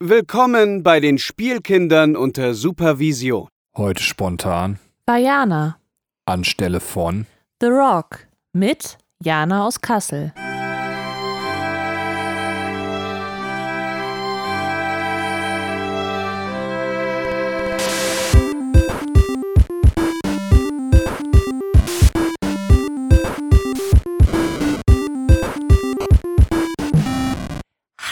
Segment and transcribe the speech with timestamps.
[0.00, 3.48] Willkommen bei den Spielkindern unter Supervision.
[3.76, 5.76] Heute spontan Vajana,
[6.24, 7.26] anstelle von
[7.60, 10.32] The Rock mit Jana aus Kassel.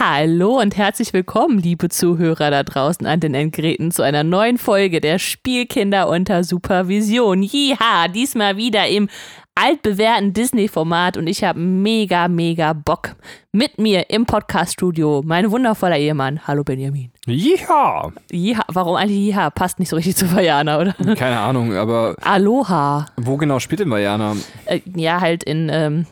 [0.09, 5.01] Hallo und herzlich willkommen, liebe Zuhörer da draußen an den Endgeräten, zu einer neuen Folge
[5.01, 7.43] der Spielkinder unter Supervision.
[7.43, 9.09] Jiha, diesmal wieder im
[9.57, 13.17] altbewährten Disney-Format und ich habe mega, mega Bock.
[13.57, 16.47] Mit mir im Podcast-Studio mein wundervoller Ehemann.
[16.47, 17.11] Hallo Benjamin.
[17.27, 18.11] Ja.
[18.31, 19.49] Jiha, warum eigentlich Jiha?
[19.49, 20.93] Passt nicht so richtig zu Vajana, oder?
[21.17, 23.07] Keine Ahnung, aber Aloha.
[23.17, 24.37] wo genau spielt denn Vajana?
[24.67, 26.05] Äh, ja, halt in ähm,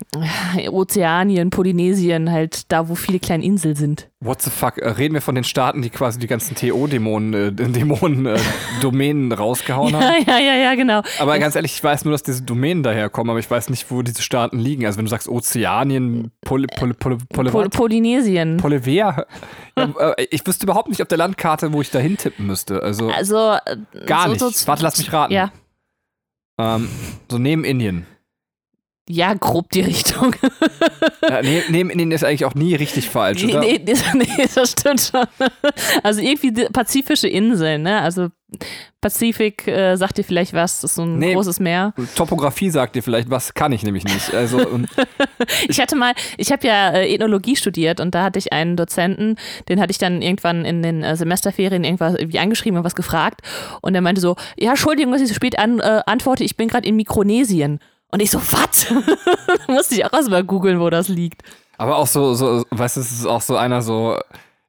[0.70, 4.08] Ozeanien, Polynesien, halt da, wo viele kleine Inseln sind.
[4.20, 4.78] What the fuck?
[4.78, 8.38] Äh, Reden wir von den Staaten, die quasi die ganzen TO-Dämonen, äh, Dämonen, äh,
[8.80, 10.24] Domänen rausgehauen Ja, haben?
[10.26, 11.02] ja, ja, ja, genau.
[11.20, 14.00] Aber ganz ehrlich, ich weiß nur, dass diese Domänen daherkommen, aber ich weiß nicht, wo
[14.00, 14.86] diese Staaten liegen.
[14.86, 18.56] Also wenn du sagst Ozeanien, Pol, Pol, Pol, Pol, Pol Polynesien.
[18.56, 19.26] Polivea.
[19.76, 22.82] Ja, äh, ich wüsste überhaupt nicht auf der Landkarte, wo ich da hintippen müsste.
[22.82, 23.76] Also Also äh,
[24.06, 24.56] gar so, nicht.
[24.58, 25.32] So, Warte, lass mich raten.
[25.32, 25.50] Ja,
[26.58, 26.88] Ähm,
[27.30, 28.06] so neben Indien.
[29.08, 30.34] ja, grob die Richtung.
[31.28, 33.60] Ja, neben, neben Indien ist eigentlich auch nie richtig falsch, nee, oder?
[33.60, 35.24] nee, das- nee, das stimmt schon.
[36.02, 38.02] Also irgendwie die pazifische Inseln, ne?
[38.02, 38.28] Also
[39.00, 41.34] Pazifik äh, sagt dir vielleicht was, das ist so ein Nee.
[41.34, 41.92] großes Meer.
[42.16, 44.32] Topografie sagt dir vielleicht was, kann ich nämlich nicht.
[44.34, 44.58] Also
[45.68, 49.36] Ich hatte mal, ich habe ja äh, Ethnologie studiert und da hatte ich einen Dozenten,
[49.68, 53.40] den hatte ich dann irgendwann in den äh, Semesterferien irgendwas irgendwie angeschrieben und was gefragt
[53.82, 56.68] und der meinte so, ja, Entschuldigung, dass ich so spät an, äh, antworte, ich bin
[56.68, 57.80] gerade in Mikronesien.
[58.10, 58.86] Und ich so, was?
[59.66, 61.42] da musste ich auch erstmal googeln, wo das liegt.
[61.78, 64.16] aber auch so, so, weißt du, es ist auch so einer so,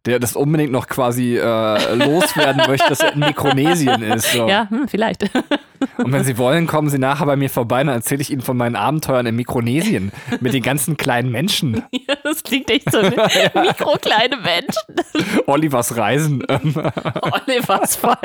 [0.05, 4.31] der das unbedingt noch quasi äh, loswerden möchte, dass er in Mikronesien ist.
[4.31, 4.47] So.
[4.47, 5.23] Ja, hm, vielleicht.
[5.97, 8.57] Und wenn Sie wollen, kommen Sie nachher bei mir vorbei, dann erzähle ich Ihnen von
[8.57, 11.83] meinen Abenteuern in Mikronesien mit den ganzen kleinen Menschen.
[12.07, 13.15] Ja, das klingt echt so, ne?
[13.55, 15.43] Mikrokleine Menschen.
[15.47, 16.43] Olivers Reisen.
[16.45, 18.15] Olivers voll.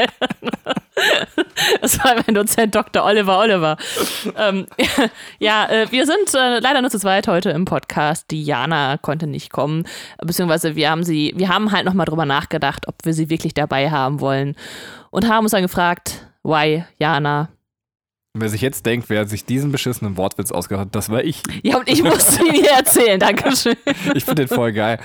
[1.80, 3.04] Das war mein Dozent Dr.
[3.04, 3.76] Oliver Oliver.
[4.36, 4.66] Ähm,
[5.38, 8.30] ja, äh, wir sind äh, leider nur zu zweit heute im Podcast.
[8.30, 9.84] Die Jana konnte nicht kommen,
[10.18, 13.90] beziehungsweise wir haben sie, wir haben halt nochmal drüber nachgedacht, ob wir sie wirklich dabei
[13.90, 14.56] haben wollen
[15.10, 17.48] und haben uns dann gefragt, why Jana?
[18.34, 21.42] wer sich jetzt denkt, wer sich diesen beschissenen Wortwitz ausgedacht hat, das war ich.
[21.64, 23.74] Ja, und ich musste ihn hier erzählen, Dankeschön.
[24.14, 24.98] Ich finde den voll geil.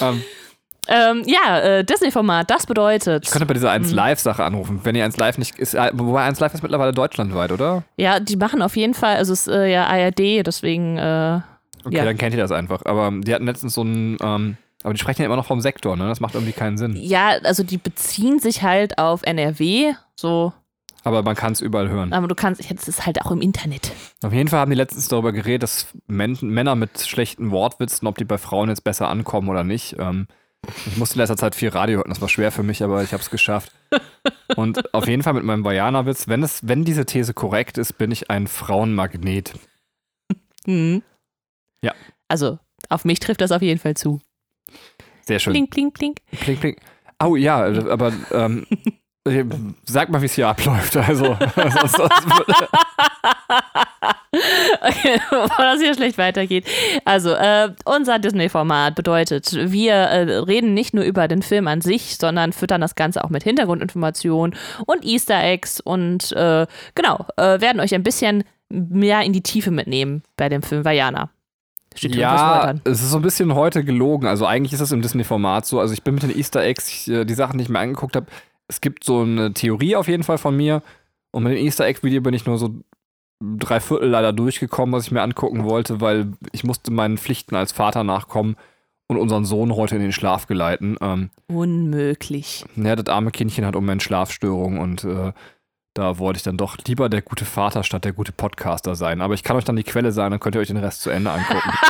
[0.00, 0.22] Ähm,
[0.88, 3.24] Ähm, ja, äh, Disney-Format, das bedeutet.
[3.26, 3.84] ich könnte bei dieser Mhm.
[3.84, 4.80] 1 Live-Sache anrufen.
[4.82, 7.84] Wenn ihr 1 Live nicht ist, äh, wobei 1 Live ist mittlerweile deutschlandweit, oder?
[7.98, 11.40] Ja, die machen auf jeden Fall, also es ist äh, ja ARD, deswegen, äh,
[11.84, 12.04] Okay, Ja.
[12.04, 12.80] dann kennt ihr das einfach.
[12.86, 15.96] Aber die hatten letztens so einen, ähm, aber die sprechen ja immer noch vom Sektor,
[15.96, 16.08] ne?
[16.08, 16.96] Das macht irgendwie keinen Sinn.
[16.96, 20.52] ja, also die beziehen sich halt auf NRW, so,
[21.04, 22.12] Aber man kann es überall hören.
[22.12, 23.92] aber du kannst, jetzt ist es halt auch im Internet.
[24.22, 28.18] Auf jeden Fall haben die letztens darüber geredet, dass Men Männer mit schlechten Wortwitzen, ob
[28.18, 29.96] die bei Frauen jetzt besser ankommen oder nicht.
[29.98, 30.26] Ähm,
[30.86, 33.12] ich musste in letzter Zeit viel Radio hören, das war schwer für mich, aber ich
[33.14, 33.72] habe es geschafft.
[34.56, 38.10] Und auf jeden Fall mit meinem Vajana-Witz, wenn, es- wenn diese These korrekt ist, bin
[38.10, 39.54] ich ein Frauenmagnet.
[40.66, 41.02] Mhm.
[41.82, 41.94] Ja.
[42.28, 42.58] Also,
[42.90, 44.20] auf mich trifft das auf jeden Fall zu.
[45.30, 45.52] Sehr schön.
[45.52, 46.18] Blink, blink, blink.
[46.40, 46.76] Pling, pling.
[47.22, 48.66] Oh ja, aber ähm,
[49.84, 50.96] sag mal, wie es hier abläuft.
[50.96, 52.26] Also, sonst, sonst,
[54.82, 56.66] Okay, bevor das hier schlecht weitergeht.
[57.04, 62.16] Also, äh, unser Disney-Format bedeutet, wir äh, reden nicht nur über den Film an sich,
[62.16, 67.78] sondern füttern das Ganze auch mit Hintergrundinformationen und Easter Eggs und äh, genau, äh, werden
[67.78, 71.30] euch ein bisschen mehr in die Tiefe mitnehmen bei dem Film Vajana.
[72.00, 74.26] Steht ja, es ist so ein bisschen heute gelogen.
[74.26, 75.80] Also eigentlich ist das im Disney-Format so.
[75.80, 78.16] Also ich bin mit den Easter Eggs, ich, äh, die Sachen, die ich mir angeguckt
[78.16, 78.26] habe,
[78.68, 80.82] es gibt so eine Theorie auf jeden Fall von mir.
[81.30, 82.74] Und mit dem Easter Egg-Video bin ich nur so
[83.40, 87.72] drei Viertel leider durchgekommen, was ich mir angucken wollte, weil ich musste meinen Pflichten als
[87.72, 88.56] Vater nachkommen
[89.06, 90.96] und unseren Sohn heute in den Schlaf geleiten.
[91.02, 92.64] Ähm, Unmöglich.
[92.76, 95.32] ja, das arme Kindchen hat Moment Schlafstörungen und äh,
[96.00, 99.20] da wollte ich dann doch lieber der gute Vater statt der gute Podcaster sein.
[99.20, 101.10] Aber ich kann euch dann die Quelle sein, dann könnt ihr euch den Rest zu
[101.10, 101.70] Ende angucken.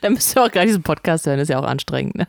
[0.00, 2.14] Da müsst ihr auch gar diesen Podcast hören, ist ja auch anstrengend.
[2.16, 2.26] Ne?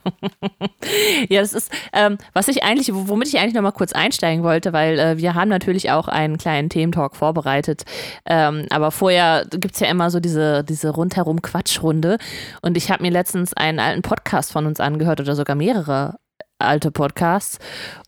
[1.30, 4.74] ja, das ist, ähm, was ich eigentlich, womit ich eigentlich noch mal kurz einsteigen wollte,
[4.74, 7.84] weil äh, wir haben natürlich auch einen kleinen Thementalk vorbereitet.
[8.26, 12.18] Ähm, aber vorher gibt es ja immer so diese, diese rundherum Quatschrunde.
[12.62, 16.16] Und ich habe mir letztens einen alten Podcast von uns angehört oder sogar mehrere
[16.64, 17.60] alte Podcasts.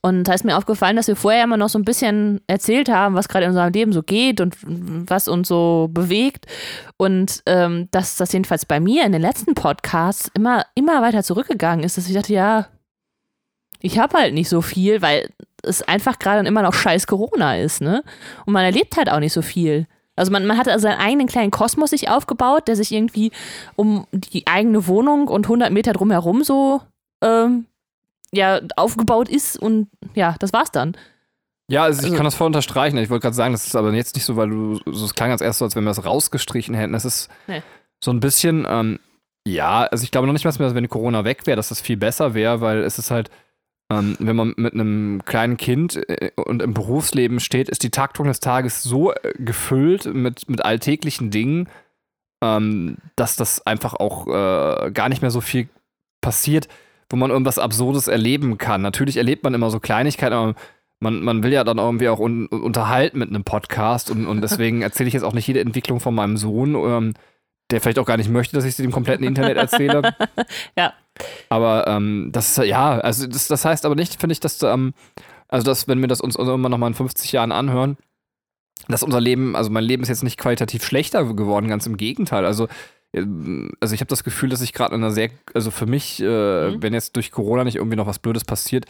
[0.02, 3.16] Und da ist mir aufgefallen, dass wir vorher immer noch so ein bisschen erzählt haben,
[3.16, 6.46] was gerade in unserem Leben so geht und was uns so bewegt.
[6.98, 11.84] Und ähm, dass das jedenfalls bei mir in den letzten Podcasts immer, immer weiter zurückgegangen
[11.84, 12.68] ist, dass ich dachte, ja,
[13.82, 15.30] ich habe halt nicht so viel, weil
[15.62, 18.04] es einfach gerade immer noch scheiß Corona ist, ne?
[18.46, 19.88] Und man erlebt halt auch nicht so viel.
[20.16, 23.32] Also man, man hat also seinen eigenen kleinen Kosmos sich aufgebaut, der sich irgendwie
[23.76, 26.82] um die eigene Wohnung und 100 Meter drumherum so
[27.22, 27.66] ähm,
[28.36, 30.96] ja, aufgebaut ist und ja, das war's dann.
[31.68, 32.98] Ja, also ich Also- kann das voll unterstreichen.
[32.98, 35.32] Ich wollte gerade sagen, das ist aber jetzt nicht so, weil du, so es klang
[35.32, 36.94] als erstes, so, als wenn wir das rausgestrichen hätten.
[36.94, 37.64] Es ist Nee.
[38.04, 39.00] so ein bisschen, ähm,
[39.48, 41.98] ja, also ich glaube noch nicht mal, dass wenn Corona weg wäre, dass das viel
[41.98, 43.30] besser wäre, weil es ist halt,
[43.92, 48.28] ähm, wenn man mit einem kleinen Kind äh, und im Berufsleben steht, ist die Taktung
[48.28, 51.68] des Tages so äh, gefüllt mit, mit alltäglichen Dingen,
[52.44, 55.70] ähm, dass das einfach auch äh, gar nicht mehr so viel
[56.22, 56.68] passiert,
[57.10, 58.82] wo man irgendwas Absurdes erleben kann.
[58.82, 60.56] Natürlich erlebt man immer so Kleinigkeiten, aber
[61.00, 64.82] man, man will ja dann irgendwie auch un unterhalten mit einem Podcast und, und deswegen
[64.84, 67.14] erzähle ich jetzt auch nicht jede Entwicklung von meinem Sohn, ähm,
[67.72, 70.16] der vielleicht auch gar nicht möchte, dass ich sie dem kompletten Internet erzähle.
[70.78, 70.94] Ja.
[71.48, 74.94] Aber ähm, das ist ja, also das, das heißt aber nicht, finde ich, dass ähm,
[75.48, 77.98] also dass, wenn wir das uns irgendwann nochmal in 50 Jahren anhören,
[78.88, 82.46] dass unser Leben, also mein Leben ist jetzt nicht qualitativ schlechter geworden, ganz im Gegenteil.
[82.46, 82.68] Also
[83.14, 86.72] also ich habe das Gefühl, dass ich gerade in einer sehr, also für mich, äh,
[86.72, 86.82] Mhm.
[86.84, 88.86] wenn jetzt durch Corona nicht irgendwie noch was Blödes passiert,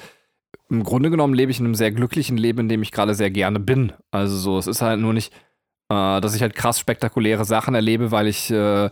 [0.69, 3.29] im Grunde genommen lebe ich in einem sehr glücklichen Leben, in dem ich gerade sehr
[3.29, 3.93] gerne bin.
[4.11, 5.31] Also so, es ist halt nur nicht,
[5.89, 8.89] äh, dass ich halt krass spektakuläre Sachen erlebe, weil ich, äh,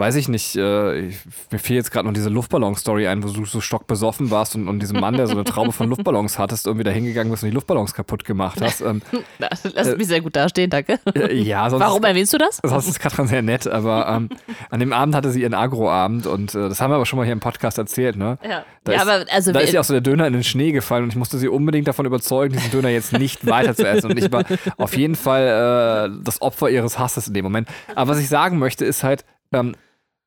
[0.00, 1.18] weiß ich nicht, äh, ich,
[1.50, 4.78] mir fiel jetzt gerade noch diese Luftballon-Story ein, wo du so stockbesoffen warst und, und
[4.78, 7.54] diesem Mann, der so eine Traube von Luftballons hattest, irgendwie da hingegangen bist und die
[7.54, 8.80] Luftballons kaputt gemacht hast.
[8.80, 9.02] Ähm,
[9.38, 9.64] Lass
[9.96, 11.00] mich sehr gut dastehen, danke.
[11.16, 12.60] äh, ja, sonst Warum erwähnst du das?
[12.62, 14.28] das ist Katrin sehr nett, aber ähm,
[14.70, 17.24] an dem Abend hatte sie ihren Agro-Abend und äh, das haben wir aber schon mal
[17.24, 18.38] hier im Podcast erzählt, ne?
[18.48, 20.44] Ja, Da ja ist- aber also Da ist ja auch so der Döner in den
[20.44, 23.84] Schnee gefallen und ich musste sie unbedingt davon überzeugen, diesen Döner jetzt nicht weiter zu
[23.84, 24.12] essen.
[24.12, 24.44] Und ich war
[24.76, 27.68] auf jeden Fall äh, das Opfer ihres Hasses in dem Moment.
[27.96, 29.74] Aber was ich sagen möchte, ist halt, ähm,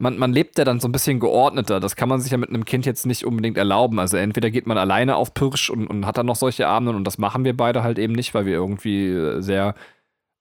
[0.02, 1.80] man, man lebt ja dann so ein bisschen geordneter.
[1.80, 4.00] Das kann man sich ja mit einem Kind jetzt nicht unbedingt erlauben.
[4.00, 7.06] Also entweder geht man alleine auf Pirsch und, und hat dann noch solche Abende und
[7.06, 9.76] das machen wir beide halt eben nicht, weil wir irgendwie äh, sehr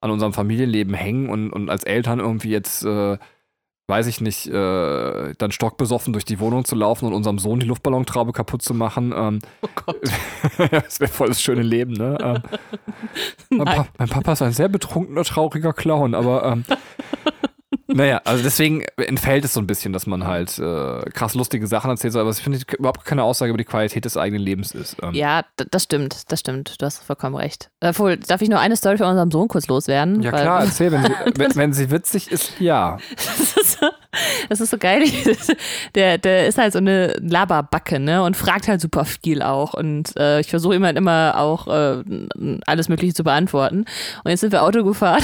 [0.01, 3.19] an unserem Familienleben hängen und, und als Eltern irgendwie jetzt, äh,
[3.87, 7.67] weiß ich nicht, äh, dann stockbesoffen durch die Wohnung zu laufen und unserem Sohn die
[7.67, 9.12] Luftballontraube kaputt zu machen.
[9.15, 10.01] Ähm, oh Gott.
[10.71, 12.17] das wäre voll das schöne Leben, ne?
[12.23, 12.43] Ähm,
[13.59, 16.65] mein, pa mein Papa ist ein sehr betrunkener, trauriger Clown, aber ähm,
[17.95, 21.91] naja, also deswegen entfällt es so ein bisschen, dass man halt äh, krass lustige Sachen
[21.91, 24.97] erzählt, aber ich finde überhaupt keine Aussage über die Qualität des eigenen Lebens ist.
[25.03, 26.81] Ähm, Ja, das stimmt, das stimmt.
[26.81, 27.71] Du hast vollkommen recht.
[27.81, 30.23] Obwohl, darf ich nur eine Story von unserem Sohn kurz loswerden?
[30.23, 32.99] ja klar, erzähl, wenn sie, wenn, wenn sie witzig ist, ja.
[33.41, 33.87] Das ist so,
[34.49, 35.05] das ist so geil.
[35.95, 38.23] Der, der ist halt so eine Laberbacke, ne?
[38.23, 39.75] Und fragt halt super viel auch.
[39.75, 42.03] Und äh, ich versuche ihm halt immer auch äh,
[42.67, 43.85] alles Mögliche zu beantworten.
[44.25, 45.23] Und jetzt sind wir Auto gefahren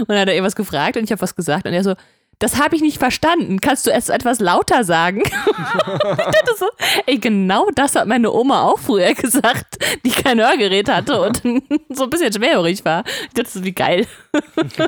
[0.00, 1.94] und dann hat er irgendwas gefragt und ich habe was gesagt und er so,
[2.38, 3.60] das habe ich nicht verstanden.
[3.60, 5.22] Kannst du es etwas lauter sagen?
[5.24, 6.66] ich dachte so,
[7.06, 11.42] ey, genau das hat meine Oma auch früher gesagt, die kein Hörgerät hatte und
[11.90, 13.04] so ein bisschen schwerhörig war.
[13.28, 14.06] Ich dachte so, wie geil.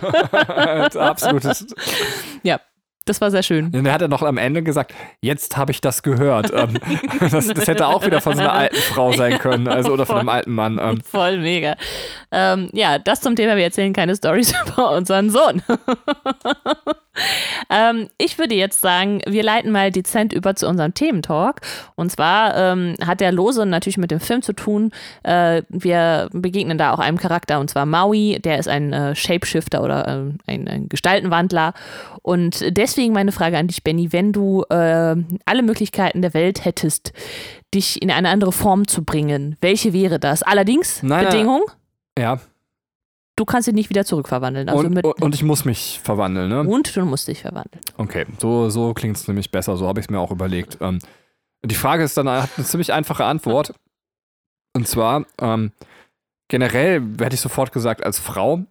[0.95, 1.67] Absolutes.
[2.43, 2.61] Ja,
[3.07, 3.67] das war sehr schön.
[3.67, 4.93] Und er hat ja noch am Ende gesagt,
[5.23, 6.53] jetzt habe ich das gehört.
[6.53, 6.79] Ähm,
[7.21, 10.19] das, das hätte auch wieder von so einer alten Frau sein können, also oder von
[10.19, 10.79] einem alten Mann.
[10.83, 11.77] Ähm, Voll mega.
[12.33, 15.63] Ähm, ja, das zum Thema, wir erzählen keine Stories über unseren Sohn.
[17.71, 21.61] ähm, ich würde jetzt sagen, wir leiten mal dezent über zu unserem Thementalk.
[21.95, 24.91] Und zwar ähm, hat der Lose natürlich mit dem Film zu tun.
[25.23, 28.39] Äh, wir begegnen da auch einem Charakter, und zwar Maui.
[28.41, 31.75] Der ist ein äh, Shapeshifter oder ähm, ein, ein Gestaltenwandler.
[32.23, 37.13] Und deswegen meine Frage an dich, Benny, wenn du äh, alle Möglichkeiten der Welt hättest,
[37.75, 40.43] dich in eine andere Form zu bringen, welche wäre das?
[40.43, 41.33] Allerdings, Nein, nein.
[41.33, 41.63] Bedingung,
[42.19, 42.39] ja,
[43.37, 44.69] du kannst dich nicht wieder zurückverwandeln.
[44.69, 46.61] Also und, und ich muss mich verwandeln, ne?
[46.61, 47.81] und du musst dich verwandeln.
[47.97, 50.79] Okay, so, so klingt es nämlich besser, so habe ich es mir auch überlegt.
[50.81, 50.99] Ähm,
[51.65, 53.75] die Frage ist dann, hat eine ziemlich einfache Antwort.
[54.75, 55.73] Und zwar, ähm,
[56.49, 58.65] generell hätte ich sofort gesagt, als Frau.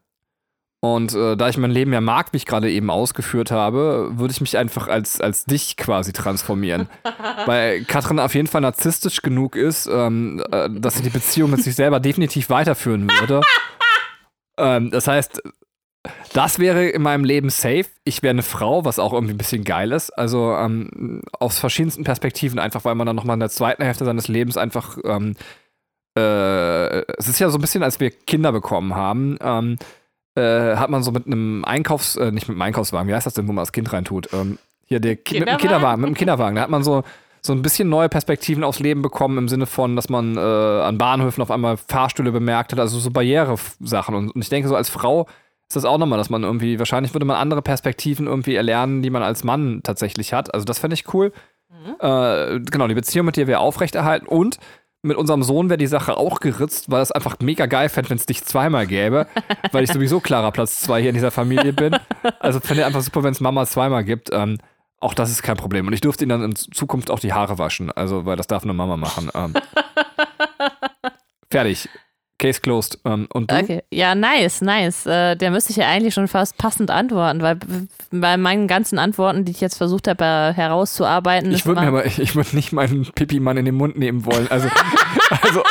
[0.81, 4.31] Und äh, da ich mein Leben ja mag, wie ich gerade eben ausgeführt habe, würde
[4.31, 6.89] ich mich einfach als, als dich quasi transformieren.
[7.47, 11.63] Weil Katrin auf jeden Fall narzisstisch genug ist, ähm, äh, dass sie die Beziehung mit
[11.63, 13.41] sich selber definitiv weiterführen würde.
[14.57, 15.41] ähm, das heißt,
[16.33, 17.85] das wäre in meinem Leben safe.
[18.03, 20.11] Ich wäre eine Frau, was auch irgendwie ein bisschen geil ist.
[20.11, 24.27] Also ähm, aus verschiedensten Perspektiven, einfach weil man dann nochmal in der zweiten Hälfte seines
[24.27, 24.97] Lebens einfach.
[25.03, 25.35] Ähm,
[26.17, 29.37] äh, es ist ja so ein bisschen, als wir Kinder bekommen haben.
[29.41, 29.77] Ähm,
[30.35, 33.33] äh, hat man so mit einem Einkaufs-, äh, nicht mit einem Einkaufswagen, wie heißt das
[33.33, 34.33] denn, wo man das Kind reintut?
[34.33, 35.59] Ähm, hier, der Ki mit dem Kinderwagen?
[35.59, 36.55] Kinderwagen, mit dem Kinderwagen.
[36.55, 37.03] Da hat man so,
[37.45, 40.97] so ein bisschen neue Perspektiven aufs Leben bekommen, im Sinne von, dass man äh, an
[40.97, 44.15] Bahnhöfen auf einmal Fahrstühle bemerkt hat, also so Barrieresachen.
[44.15, 45.27] Und, und ich denke, so als Frau
[45.67, 49.09] ist das auch nochmal, dass man irgendwie, wahrscheinlich würde man andere Perspektiven irgendwie erlernen, die
[49.09, 50.53] man als Mann tatsächlich hat.
[50.53, 51.31] Also das fände ich cool.
[51.99, 54.57] Äh, genau, die Beziehung mit dir wäre aufrechterhalten und
[55.03, 58.17] mit unserem Sohn wäre die Sache auch geritzt, weil es einfach mega geil fände, wenn
[58.17, 59.27] es dich zweimal gäbe,
[59.71, 61.95] weil ich sowieso klarer Platz zwei hier in dieser Familie bin.
[62.39, 64.29] Also fände ich einfach super, wenn es Mama zweimal gibt.
[64.33, 64.57] Ähm,
[65.05, 65.87] auch das ist kein Problem.
[65.87, 67.91] Und ich dürfte ihn dann in Zukunft auch die Haare waschen.
[67.91, 69.29] Also, weil das darf nur Mama machen.
[69.33, 69.53] Ähm,
[71.51, 71.87] fertig.
[72.37, 72.99] Case closed.
[73.05, 73.55] Ähm, und du?
[73.55, 75.05] Okay, ja, nice, nice.
[75.05, 77.57] Äh, der müsste ich ja eigentlich schon fast passend antworten, weil
[78.11, 81.51] bei meinen ganzen Antworten, die ich jetzt versucht habe äh, herauszuarbeiten.
[81.51, 84.49] Ich würde mir aber, ich würde nicht meinen Pipi-Mann in den Mund nehmen wollen.
[84.49, 84.67] Also,
[85.41, 85.63] also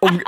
[0.00, 0.20] um,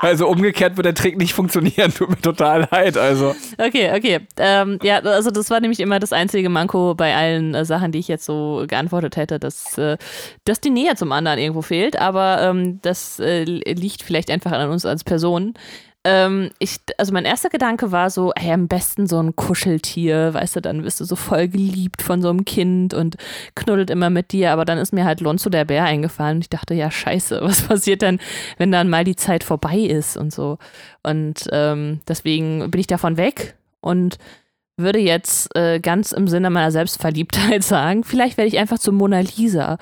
[0.00, 1.92] also umgekehrt wird der Trick nicht funktionieren.
[1.92, 2.96] Tut mir total leid.
[2.96, 3.34] Also.
[3.58, 4.20] Okay, okay.
[4.38, 7.98] Ähm, ja, also das war nämlich immer das einzige Manko bei allen äh, Sachen, die
[7.98, 9.96] ich jetzt so geantwortet hätte, dass, äh,
[10.44, 11.98] dass die Nähe zum anderen irgendwo fehlt.
[11.98, 15.54] Aber ähm, das äh, liegt vielleicht einfach an uns als Personen.
[16.06, 20.56] Ähm, ich, also mein erster Gedanke war so, hey, am besten so ein Kuscheltier, weißt
[20.56, 23.16] du, dann bist du so voll geliebt von so einem Kind und
[23.54, 26.50] knuddelt immer mit dir, aber dann ist mir halt Lonzo der Bär eingefallen und ich
[26.50, 28.20] dachte, ja, scheiße, was passiert dann,
[28.58, 30.58] wenn dann mal die Zeit vorbei ist und so.
[31.02, 34.18] Und ähm, deswegen bin ich davon weg und
[34.76, 39.20] würde jetzt äh, ganz im Sinne meiner Selbstverliebtheit sagen, vielleicht werde ich einfach zur Mona
[39.20, 39.78] Lisa,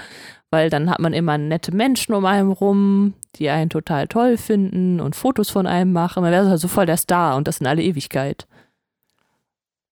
[0.52, 5.00] weil dann hat man immer nette Menschen um einen rum, die einen total toll finden
[5.00, 6.22] und Fotos von einem machen.
[6.22, 8.46] Man wäre halt so voll der Star und das in alle Ewigkeit.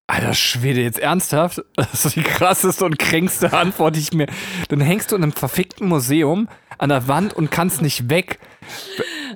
[0.06, 1.62] Alter Schwede, jetzt ernsthaft?
[1.76, 4.26] Das ist die krasseste und kränkste Antwort, die ich mir.
[4.68, 8.38] Dann hängst du in einem verfickten Museum an der Wand und kannst nicht weg.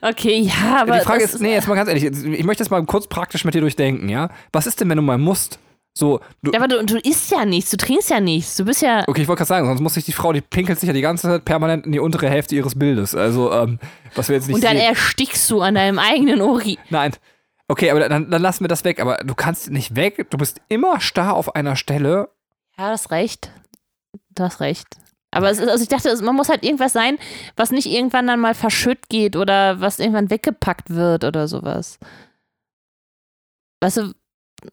[0.02, 0.98] Okay, ja, aber.
[0.98, 3.54] Die Frage ist, nee, jetzt mal ganz ehrlich, ich möchte das mal kurz praktisch mit
[3.54, 4.28] dir durchdenken, ja?
[4.52, 5.58] Was ist denn, wenn du mal musst?
[5.96, 8.82] So, du, ja, aber du, du isst ja nichts, du trinkst ja nichts, du bist
[8.82, 9.04] ja.
[9.06, 11.00] Okay, ich wollte gerade sagen, sonst muss sich die Frau, die pinkelt sich ja die
[11.00, 13.14] ganze Zeit permanent in die untere Hälfte ihres Bildes.
[13.14, 13.78] Also, ähm,
[14.16, 14.56] was wir jetzt nicht.
[14.56, 14.86] Und dann sehen.
[14.86, 16.78] erstickst du an deinem eigenen Urin.
[16.90, 17.12] Nein.
[17.68, 19.00] Okay, aber dann, dann lassen wir das weg.
[19.00, 22.28] Aber du kannst nicht weg, du bist immer starr auf einer Stelle.
[22.76, 23.52] Ja, das recht.
[24.34, 24.88] Du hast recht.
[25.30, 27.18] Aber ist, also ich dachte, man muss halt irgendwas sein,
[27.56, 31.98] was nicht irgendwann dann mal verschütt geht oder was irgendwann weggepackt wird oder sowas.
[33.80, 34.14] Weißt du,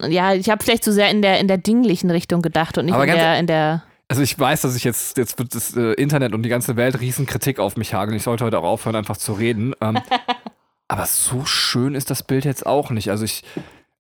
[0.08, 2.96] ja, ich habe vielleicht zu sehr in der, in der dinglichen Richtung gedacht und nicht
[2.96, 3.84] in der, in der.
[4.08, 7.00] Also ich weiß, dass ich jetzt, jetzt wird das äh, Internet und die ganze Welt
[7.00, 8.16] Riesenkritik auf mich hageln.
[8.18, 9.74] Ich sollte heute auch aufhören, einfach zu reden.
[9.80, 10.00] Ähm,
[10.88, 13.10] aber so schön ist das Bild jetzt auch nicht.
[13.10, 13.44] Also ich,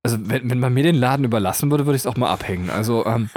[0.03, 2.69] also wenn, wenn man mir den Laden überlassen würde, würde ich es auch mal abhängen.
[2.69, 3.29] Also, ähm,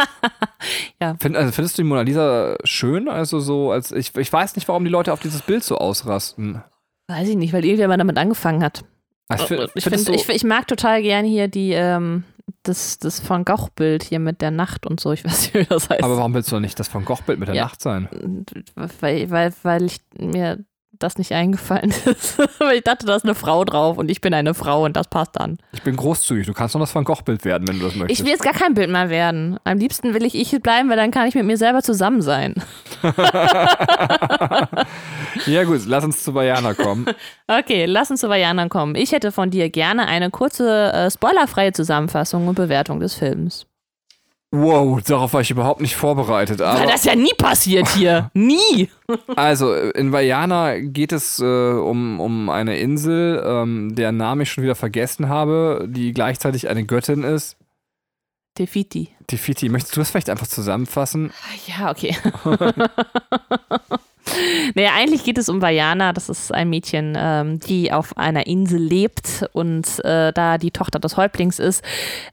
[1.01, 1.15] ja.
[1.21, 3.09] Find, also findest du die Mona Lisa schön?
[3.09, 6.63] Also so, als ich, ich weiß nicht, warum die Leute auf dieses Bild so ausrasten.
[7.07, 8.85] Weiß ich nicht, weil irgendjemand damit angefangen hat.
[9.29, 12.25] Also, ich, find, ich, ich, mag total gern hier die, ähm,
[12.65, 15.89] das, das Van Gogh-Bild hier mit der Nacht und so, ich weiß nicht, wie das
[15.89, 16.03] heißt.
[16.03, 17.65] Aber warum willst du nicht das Van Gogh-Bild mit der ja.
[17.65, 18.09] Nacht sein?
[18.75, 20.65] Weil, weil, weil ich mir
[21.05, 22.39] das nicht eingefallen ist.
[22.75, 25.33] ich dachte, da ist eine Frau drauf und ich bin eine Frau und das passt
[25.35, 25.59] dann.
[25.73, 26.47] Ich bin großzügig.
[26.47, 28.19] Du kannst noch das Van Gogh-Bild werden, wenn du das möchtest.
[28.19, 29.59] Ich will jetzt gar kein Bild mehr werden.
[29.65, 32.55] Am liebsten will ich ich bleiben, weil dann kann ich mit mir selber zusammen sein.
[35.47, 37.07] ja, gut, lass uns zu Vajana kommen.
[37.47, 38.95] okay, lass uns zu Vajana kommen.
[38.95, 43.67] Ich hätte von dir gerne eine kurze, äh, spoilerfreie Zusammenfassung und Bewertung des Films.
[44.57, 46.63] Wow, darauf war ich überhaupt nicht vorbereitet.
[46.63, 48.31] Aber Weil das ja nie passiert hier.
[48.35, 48.89] nie.
[49.35, 54.63] Also, in Vajana geht es äh, um, um eine Insel, ähm, deren Namen ich schon
[54.63, 57.57] wieder vergessen habe, die gleichzeitig eine Göttin ist.
[58.55, 59.09] Tefiti.
[59.27, 61.33] Tefiti, möchtest du das vielleicht einfach zusammenfassen?
[61.67, 62.17] Ja, okay.
[64.75, 66.13] Naja, eigentlich geht es um Vajana.
[66.13, 70.99] Das ist ein Mädchen, ähm, die auf einer Insel lebt und äh, da die Tochter
[70.99, 71.85] des Häuptlings ist,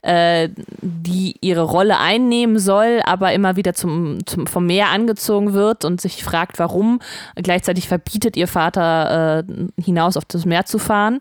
[0.02, 0.48] äh,
[0.80, 6.00] die ihre Rolle einnehmen soll, aber immer wieder zum, zum, vom Meer angezogen wird und
[6.00, 7.00] sich fragt, warum.
[7.36, 11.20] Gleichzeitig verbietet ihr Vater, äh, hinaus auf das Meer zu fahren.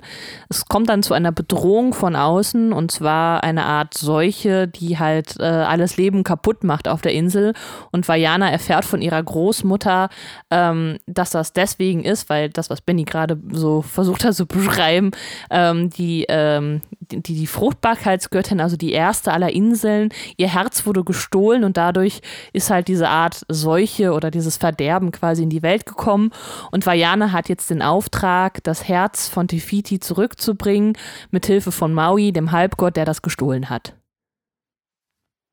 [0.50, 5.39] Es kommt dann zu einer Bedrohung von außen und zwar eine Art Seuche, die halt
[5.39, 7.53] äh, alles Leben kaputt macht auf der Insel.
[7.91, 10.09] Und Vajana erfährt von ihrer Großmutter,
[10.50, 14.45] äh, ähm, dass das deswegen ist, weil das, was Benny gerade so versucht hat zu
[14.45, 15.11] beschreiben,
[15.49, 21.63] ähm, die, ähm, die, die Fruchtbarkeitsgöttin, also die erste aller Inseln, ihr Herz wurde gestohlen
[21.63, 22.21] und dadurch
[22.53, 26.31] ist halt diese Art Seuche oder dieses Verderben quasi in die Welt gekommen.
[26.71, 30.97] Und Vajana hat jetzt den Auftrag, das Herz von Tefiti zurückzubringen,
[31.31, 33.93] mit Hilfe von Maui, dem Halbgott, der das gestohlen hat.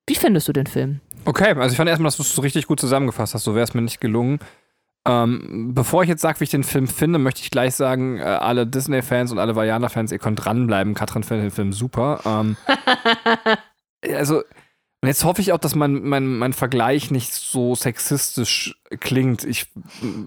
[0.08, 1.00] Wie findest du den Film?
[1.26, 3.44] Okay, also ich fand erstmal, dass du es so richtig gut zusammengefasst hast.
[3.44, 4.38] So wäre es mir nicht gelungen.
[5.08, 8.22] Ähm, bevor ich jetzt sage, wie ich den Film finde, möchte ich gleich sagen, äh,
[8.22, 10.92] alle Disney-Fans und alle Vajana-Fans, ihr könnt dranbleiben.
[10.94, 12.20] Katrin findet den Film super.
[12.26, 12.56] Ähm,
[14.14, 14.42] also,
[15.00, 19.44] und jetzt hoffe ich auch, dass mein, mein, mein Vergleich nicht so sexistisch klingt.
[19.44, 19.68] Ich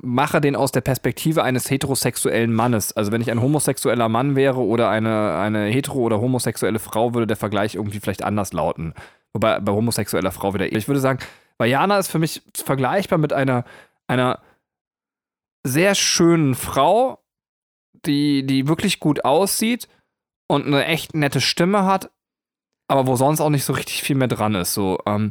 [0.01, 2.95] mache den aus der Perspektive eines heterosexuellen Mannes.
[2.95, 7.27] Also wenn ich ein homosexueller Mann wäre oder eine, eine hetero- oder homosexuelle Frau, würde
[7.27, 8.93] der Vergleich irgendwie vielleicht anders lauten.
[9.33, 10.71] Wobei bei homosexueller Frau wieder.
[10.71, 11.19] Ich würde sagen,
[11.57, 13.65] Vajana ist für mich vergleichbar mit einer,
[14.07, 14.39] einer
[15.63, 17.23] sehr schönen Frau,
[18.05, 19.87] die, die wirklich gut aussieht
[20.47, 22.11] und eine echt nette Stimme hat,
[22.87, 24.73] aber wo sonst auch nicht so richtig viel mehr dran ist.
[24.73, 25.29] So, ähm,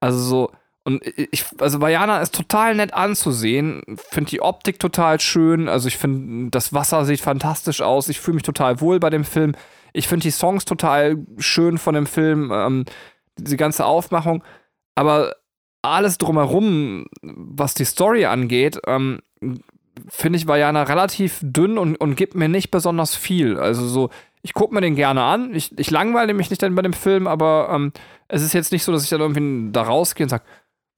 [0.00, 0.52] also so,
[0.84, 3.82] und ich, also Vajana ist total nett anzusehen.
[3.96, 5.68] Finde die Optik total schön.
[5.68, 8.08] Also ich finde, das Wasser sieht fantastisch aus.
[8.08, 9.54] Ich fühle mich total wohl bei dem Film.
[9.92, 12.50] Ich finde die Songs total schön von dem Film.
[12.52, 12.84] Ähm,
[13.38, 14.42] diese ganze Aufmachung.
[14.94, 15.36] Aber
[15.82, 19.20] alles drumherum, was die Story angeht, ähm,
[20.08, 23.58] finde ich Vajana relativ dünn und, und gibt mir nicht besonders viel.
[23.58, 24.10] Also so,
[24.42, 25.54] ich gucke mir den gerne an.
[25.54, 27.92] Ich, ich langweile mich nicht dann bei dem Film, aber ähm,
[28.28, 30.44] es ist jetzt nicht so, dass ich dann irgendwie da rausgehe und sage,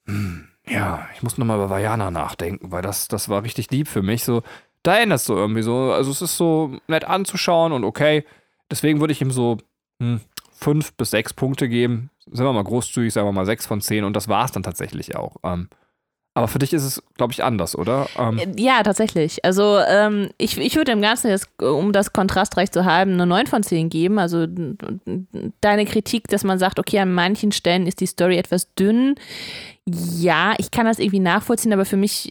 [0.06, 4.02] hm, ja, ich muss nochmal über Vajana nachdenken, weil das, das war richtig lieb für
[4.02, 4.24] mich.
[4.24, 4.42] So,
[4.82, 5.92] da erinnerst du irgendwie so.
[5.92, 8.24] Also es ist so nett anzuschauen und okay.
[8.70, 9.58] Deswegen würde ich ihm so
[10.00, 10.20] hm,
[10.52, 12.10] fünf bis sechs Punkte geben.
[12.30, 14.62] Sind wir mal großzügig, sagen wir mal sechs von zehn und das war es dann
[14.62, 15.36] tatsächlich auch.
[15.42, 15.68] Ähm,
[16.34, 18.08] aber für dich ist es, glaube ich, anders, oder?
[18.18, 19.44] Ähm äh, ja, tatsächlich.
[19.44, 23.46] Also ähm, ich, ich würde dem Ganzen jetzt, um das kontrastreich zu haben, eine 9
[23.46, 24.18] von 10 geben.
[24.18, 24.46] Also
[25.60, 29.16] deine Kritik, dass man sagt, okay, an manchen Stellen ist die Story etwas dünn
[29.84, 32.30] ja, ich kann das irgendwie nachvollziehen, aber für mich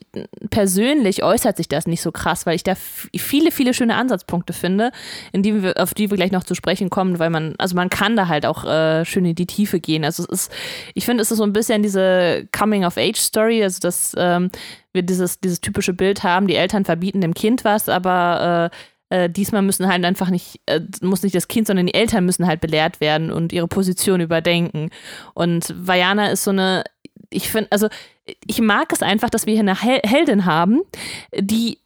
[0.51, 4.91] persönlich äußert sich das nicht so krass, weil ich da viele, viele schöne Ansatzpunkte finde,
[5.33, 7.89] in die wir, auf die wir gleich noch zu sprechen kommen, weil man, also man
[7.89, 10.05] kann da halt auch äh, schön in die Tiefe gehen.
[10.05, 10.51] Also es ist,
[10.93, 14.49] ich finde, es ist so ein bisschen diese Coming-of-Age-Story, also dass ähm,
[14.93, 18.75] wir dieses, dieses typische Bild haben, die Eltern verbieten dem Kind was, aber äh,
[19.11, 22.47] äh, diesmal müssen halt einfach nicht, äh, muss nicht das Kind, sondern die Eltern müssen
[22.47, 24.89] halt belehrt werden und ihre Position überdenken.
[25.33, 26.85] Und Vajana ist so eine
[27.31, 27.87] ich finde, also
[28.45, 30.81] ich mag es einfach, dass wir hier eine Heldin haben,
[31.35, 31.80] die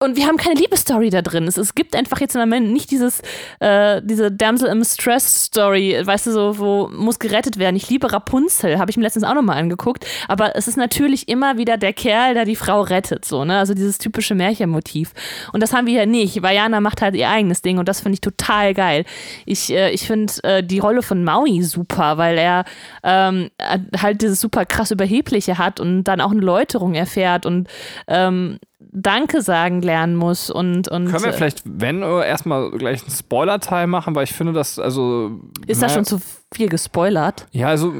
[0.00, 1.46] und wir haben keine Liebesstory da drin.
[1.46, 3.22] Es, es gibt einfach jetzt im Moment nicht dieses,
[3.60, 7.76] äh, diese Damsel im Stress-Story, weißt du, so, wo muss gerettet werden.
[7.76, 10.04] Ich liebe Rapunzel, habe ich mir letztens auch nochmal angeguckt.
[10.28, 13.58] Aber es ist natürlich immer wieder der Kerl, der die Frau rettet, so, ne?
[13.58, 15.12] Also dieses typische Märchenmotiv.
[15.52, 16.42] Und das haben wir hier nicht.
[16.42, 19.04] Vajana macht halt ihr eigenes Ding und das finde ich total geil.
[19.46, 22.64] Ich, äh, ich finde äh, die Rolle von Maui super, weil er
[23.04, 23.50] ähm,
[23.96, 27.68] halt dieses super krass Überhebliche hat und dann auch eine Läuterung erfährt und
[28.08, 28.58] ähm,
[28.96, 30.86] Danke sagen lernen muss und.
[30.86, 34.78] und Können wir äh, vielleicht, wenn, erstmal gleich einen Spoiler-Teil machen, weil ich finde, dass,
[34.78, 35.40] also.
[35.66, 36.20] Ist das schon zu
[36.52, 37.46] viel gespoilert?
[37.50, 37.92] Ja, also,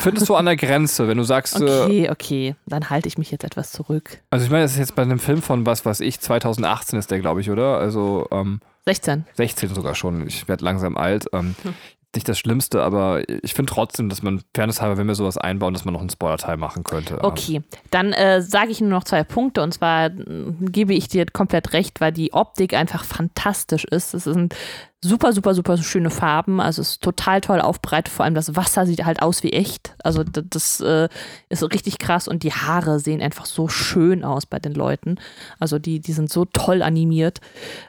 [0.00, 1.60] findest du an der Grenze, wenn du sagst.
[1.60, 4.22] Äh, okay, okay, dann halte ich mich jetzt etwas zurück.
[4.30, 7.10] Also, ich meine, das ist jetzt bei einem Film von was weiß ich, 2018 ist
[7.10, 7.76] der, glaube ich, oder?
[7.76, 9.26] Also, ähm, 16.
[9.34, 10.26] 16 sogar schon.
[10.26, 11.26] Ich werde langsam alt.
[11.34, 11.74] Ähm, hm
[12.18, 15.72] nicht das Schlimmste, aber ich finde trotzdem, dass man fairness halber, wenn wir sowas einbauen,
[15.72, 17.22] dass man noch einen Spoiler-Teil machen könnte.
[17.22, 21.26] Okay, dann äh, sage ich nur noch zwei Punkte und zwar äh, gebe ich dir
[21.26, 24.14] komplett recht, weil die Optik einfach fantastisch ist.
[24.14, 24.54] Es sind
[25.00, 26.60] super, super, super schöne Farben.
[26.60, 28.12] Also es ist total toll aufbereitet.
[28.12, 29.94] Vor allem das Wasser sieht halt aus wie echt.
[30.02, 31.08] Also das, das äh,
[31.48, 35.16] ist richtig krass und die Haare sehen einfach so schön aus bei den Leuten.
[35.58, 37.40] Also die, die sind so toll animiert.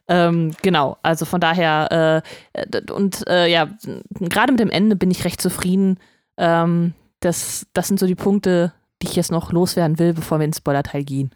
[0.08, 3.69] Ähm, genau, also von daher äh, und äh, ja,
[4.19, 6.00] gerade mit dem Ende bin ich recht zufrieden.
[6.38, 10.45] Ähm, das, das sind so die Punkte, die ich jetzt noch loswerden will, bevor wir
[10.45, 11.32] ins Spoiler-Teil gehen.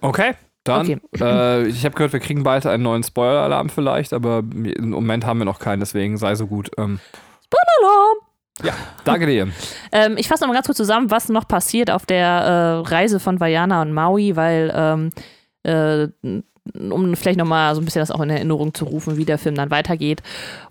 [0.00, 0.34] Okay.
[0.64, 1.22] Dann, okay.
[1.22, 5.38] äh, ich habe gehört, wir kriegen bald einen neuen Spoiler-Alarm vielleicht, aber im Moment haben
[5.38, 6.70] wir noch keinen, deswegen sei so gut.
[6.78, 7.00] Ähm,
[7.44, 8.16] Spoiler-Alarm!
[8.62, 8.72] Ja,
[9.04, 9.48] danke dir.
[9.92, 13.40] ähm, ich fasse nochmal ganz kurz zusammen, was noch passiert auf der äh, Reise von
[13.40, 15.10] Vajana und Maui, weil ähm,
[15.64, 16.08] äh,
[16.72, 19.54] um vielleicht nochmal so ein bisschen das auch in Erinnerung zu rufen, wie der Film
[19.54, 20.22] dann weitergeht.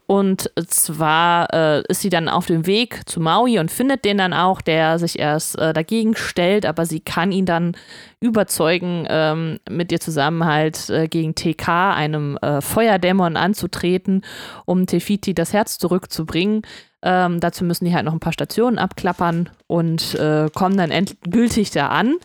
[0.06, 4.34] Und zwar äh, ist sie dann auf dem Weg zu Maui und findet den dann
[4.34, 7.76] auch, der sich erst äh, dagegen stellt, aber sie kann ihn dann
[8.20, 14.24] überzeugen, ähm, mit ihr zusammen halt äh, gegen TK, einem äh, Feuerdämon, anzutreten,
[14.66, 16.64] um Tefiti das Herz zurückzubringen.
[17.02, 21.72] Ähm, dazu müssen die halt noch ein paar Stationen abklappern und äh, kommen dann endgültig
[21.72, 22.16] da an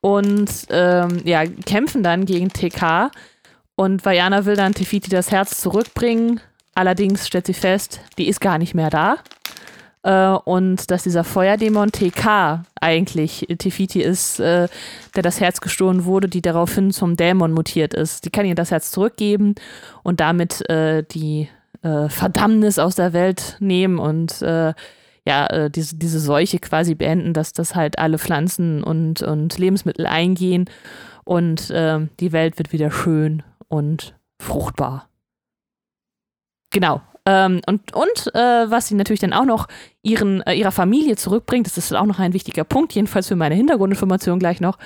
[0.00, 3.10] und ähm, ja, kämpfen dann gegen TK.
[3.76, 6.40] Und Vajana will dann Tefiti das Herz zurückbringen.
[6.80, 9.16] Allerdings stellt sie fest, die ist gar nicht mehr da.
[10.02, 14.66] Äh, und dass dieser Feuerdämon TK eigentlich Tefiti ist, äh,
[15.14, 18.24] der das Herz gestohlen wurde, die daraufhin zum Dämon mutiert ist.
[18.24, 19.56] Die kann ihr das Herz zurückgeben
[20.04, 21.50] und damit äh, die
[21.82, 24.72] äh, Verdammnis aus der Welt nehmen und äh,
[25.26, 30.06] ja, äh, diese, diese Seuche quasi beenden, dass das halt alle Pflanzen und, und Lebensmittel
[30.06, 30.64] eingehen
[31.24, 35.09] und die Welt wird wieder schön und fruchtbar.
[36.70, 37.02] Genau.
[37.26, 39.68] Ähm, und und äh, was sie natürlich dann auch noch
[40.02, 43.54] ihren, äh, ihrer Familie zurückbringt, das ist auch noch ein wichtiger Punkt, jedenfalls für meine
[43.54, 44.78] Hintergrundinformation gleich noch,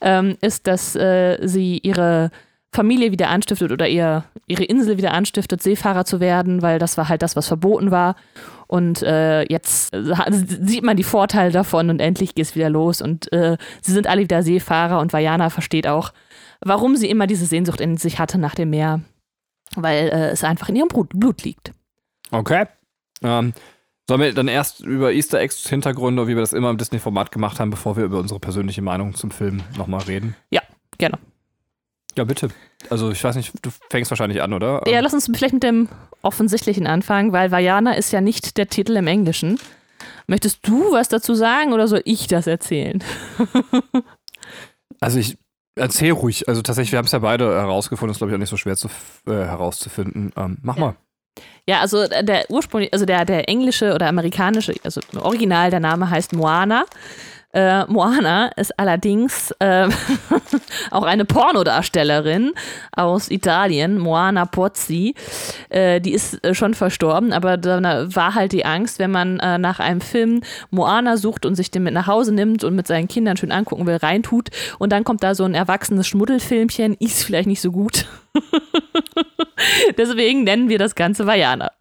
[0.00, 2.30] ähm, ist, dass äh, sie ihre
[2.72, 7.08] Familie wieder anstiftet oder ihr, ihre Insel wieder anstiftet, Seefahrer zu werden, weil das war
[7.08, 8.14] halt das, was verboten war.
[8.68, 13.02] Und äh, jetzt äh, sieht man die Vorteile davon und endlich geht es wieder los.
[13.02, 16.12] Und äh, sie sind alle wieder Seefahrer und Vajana versteht auch,
[16.60, 19.00] warum sie immer diese Sehnsucht in sich hatte nach dem Meer.
[19.76, 21.72] Weil äh, es einfach in ihrem Blut, Blut liegt.
[22.30, 22.66] Okay.
[23.22, 23.52] Ähm,
[24.08, 27.60] sollen wir dann erst über Easter Eggs, Hintergründe, wie wir das immer im Disney-Format gemacht
[27.60, 30.34] haben, bevor wir über unsere persönliche Meinung zum Film nochmal reden?
[30.50, 30.62] Ja,
[30.98, 31.18] gerne.
[32.16, 32.48] Ja, bitte.
[32.88, 34.82] Also ich weiß nicht, du fängst wahrscheinlich an, oder?
[34.88, 35.88] Ja, lass uns vielleicht mit dem
[36.22, 39.60] Offensichtlichen anfangen, weil Vajana ist ja nicht der Titel im Englischen.
[40.26, 43.02] Möchtest du was dazu sagen oder soll ich das erzählen?
[45.00, 45.38] also ich
[45.74, 46.48] erzähl ruhig.
[46.48, 48.76] Also tatsächlich, wir haben es ja beide herausgefunden, ist glaube ich auch nicht so schwer
[48.76, 48.88] zu,
[49.26, 50.32] äh, herauszufinden.
[50.36, 50.80] Ähm, mach ja.
[50.80, 50.96] mal.
[51.66, 56.32] Ja, also der ursprünglich, also der, der englische oder amerikanische, also original der Name heißt
[56.32, 56.84] Moana.
[57.52, 59.88] Äh, Moana ist allerdings äh,
[60.92, 62.52] auch eine Pornodarstellerin
[62.92, 65.14] aus Italien, Moana Pozzi.
[65.68, 69.58] Äh, die ist äh, schon verstorben, aber da war halt die Angst, wenn man äh,
[69.58, 73.08] nach einem Film Moana sucht und sich den mit nach Hause nimmt und mit seinen
[73.08, 77.48] Kindern schön angucken will, reintut und dann kommt da so ein erwachsenes Schmuddelfilmchen, ist vielleicht
[77.48, 78.06] nicht so gut.
[79.98, 81.72] Deswegen nennen wir das Ganze Vajana.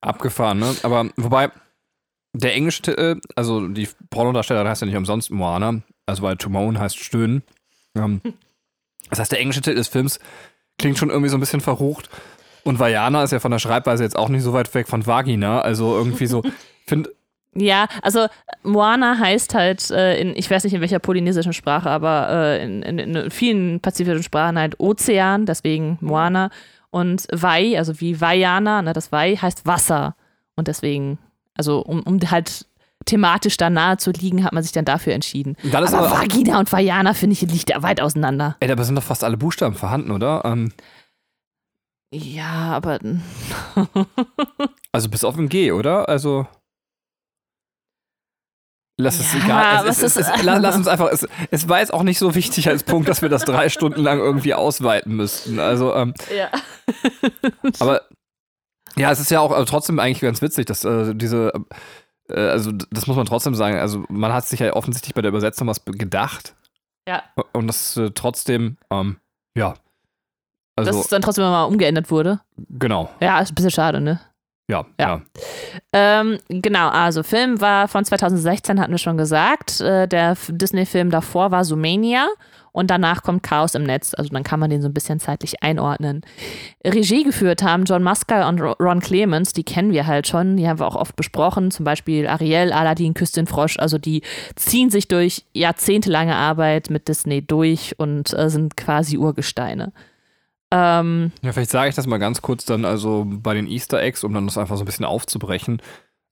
[0.00, 0.74] Abgefahren, ne?
[0.82, 1.50] Aber wobei,
[2.32, 6.78] der englische Titel, also die Pornodarstellerin heißt ja nicht umsonst Moana, also weil to moan
[6.78, 7.42] heißt stöhnen.
[7.94, 8.20] Ähm,
[9.10, 10.20] das heißt, der englische Titel des Films
[10.78, 12.08] klingt schon irgendwie so ein bisschen verrucht.
[12.64, 15.60] Und Vajana ist ja von der Schreibweise jetzt auch nicht so weit weg von Vagina.
[15.60, 16.42] Also irgendwie so,
[16.86, 17.12] finde.
[17.54, 18.26] Ja, also
[18.62, 22.82] Moana heißt halt äh, in, ich weiß nicht in welcher polynesischen Sprache, aber äh, in,
[22.82, 26.50] in, in, vielen pazifischen Sprachen halt Ozean, deswegen Moana.
[26.90, 30.14] Und Vai, also wie Vajana, ne, das Vai heißt Wasser.
[30.56, 31.18] Und deswegen
[31.58, 32.66] also um, um halt
[33.04, 35.56] thematisch da nahe zu liegen, hat man sich dann dafür entschieden.
[35.62, 38.56] Dann aber, aber Vagina und Vajana, finde ich, liegt da weit auseinander.
[38.60, 40.42] Ey, da sind doch fast alle Buchstaben vorhanden, oder?
[40.44, 40.72] Ähm,
[42.12, 42.98] ja, aber.
[44.92, 46.08] also bis auf ein G, oder?
[46.08, 46.46] Also.
[49.00, 49.86] Lass es Ja, egal.
[49.86, 51.10] Es, es, es, lass uns einfach.
[51.12, 54.00] Es, es war jetzt auch nicht so wichtig als Punkt, dass wir das drei Stunden
[54.02, 55.60] lang irgendwie ausweiten müssten.
[55.60, 56.50] Also, ähm, Ja.
[57.78, 58.02] aber
[58.98, 61.52] ja, es ist ja auch also trotzdem eigentlich ganz witzig, dass äh, diese.
[62.30, 63.78] Äh, also, das muss man trotzdem sagen.
[63.78, 66.54] Also, man hat sich ja offensichtlich bei der Übersetzung was gedacht.
[67.08, 67.22] Ja.
[67.52, 69.16] Und das äh, trotzdem, ähm,
[69.56, 69.74] ja.
[70.76, 72.40] Dass Also, es dann trotzdem mal umgeändert wurde.
[72.68, 73.10] genau.
[73.20, 74.20] Ja, ist ein bisschen schade, ne?
[74.70, 75.08] Ja, Ja.
[75.08, 75.22] ja.
[75.94, 79.80] Ähm, genau, also Film war von 2016, hatten wir schon gesagt.
[79.80, 82.28] Äh, der Disney-Film davor war Sumania
[82.78, 84.14] und danach kommt Chaos im Netz.
[84.14, 86.22] Also dann kann man den so ein bisschen zeitlich einordnen.
[86.84, 90.68] Regie geführt haben John Musker und Ro- Ron Clements, die kennen wir halt schon, die
[90.68, 91.70] haben wir auch oft besprochen.
[91.70, 93.78] Zum Beispiel Ariel, Aladdin, Küss den Frosch.
[93.78, 94.22] Also die
[94.56, 99.92] ziehen sich durch jahrzehntelange Arbeit mit Disney durch und äh, sind quasi Urgesteine.
[100.70, 104.22] Ähm, Ja, vielleicht sage ich das mal ganz kurz dann, also bei den Easter Eggs,
[104.22, 105.80] um dann das einfach so ein bisschen aufzubrechen.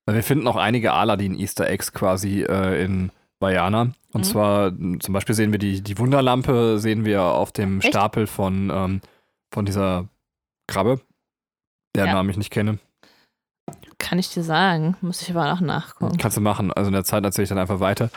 [0.09, 3.93] Wir finden auch einige Aladdin-Easter Eggs quasi äh, in Vajana.
[4.13, 4.25] Und Mhm.
[4.25, 7.89] zwar m, zum Beispiel sehen wir die, die Wunderlampe, sehen wir auf dem Echt?
[7.89, 9.01] Stapel von, ähm,
[9.53, 10.09] von dieser
[10.67, 11.01] Krabbe,
[11.95, 12.15] deren Ja.
[12.15, 12.79] Namen ich nicht kenne.
[13.99, 16.19] kann ich dir sagen, muss ich aber noch nachgucken.
[16.19, 16.73] Kannst du machen.
[16.73, 18.11] Also in der Zeit erzähle ich dann einfach weiter.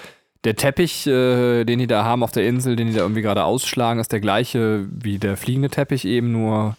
[0.44, 3.44] Der Teppich, äh, den die da haben auf der Insel, den die da irgendwie gerade
[3.44, 6.78] ausschlagen, ist der gleiche wie der fliegende Teppich, eben nur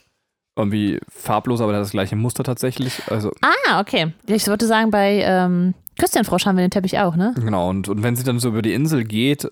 [0.57, 3.03] irgendwie farblos, aber der hat das gleiche Muster tatsächlich.
[3.11, 4.12] Also Ah, okay.
[4.26, 7.34] Ich wollte sagen, bei ähm, Küstenfrosch haben wir den Teppich auch, ne?
[7.36, 9.50] Genau, und, und wenn sie dann so über die Insel geht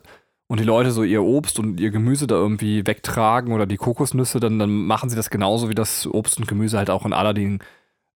[0.49, 4.41] und die Leute so ihr Obst und ihr Gemüse da irgendwie wegtragen oder die Kokosnüsse,
[4.41, 7.59] dann, dann machen sie das genauso, wie das Obst und Gemüse halt auch in Aladdin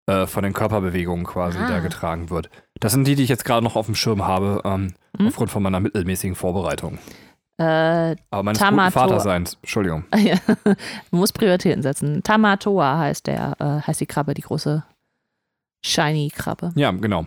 [0.07, 1.69] äh, von den Körperbewegungen quasi Ah.
[1.69, 2.51] da getragen wird.
[2.81, 5.27] Das sind die, die ich jetzt gerade noch auf dem Schirm habe, ähm, Hm?
[5.29, 6.99] aufgrund von meiner mittelmäßigen Vorbereitung.
[7.59, 10.05] Äh, Aber meines Tamato- guten Vaterseins, Entschuldigung.
[10.17, 10.77] ja, man
[11.11, 12.23] muss Prioritäten setzen.
[12.23, 14.83] Tamatoa heißt der, äh, heißt die Krabbe, die große
[15.85, 16.73] shiny Krabbe.
[16.77, 17.27] Ja, genau.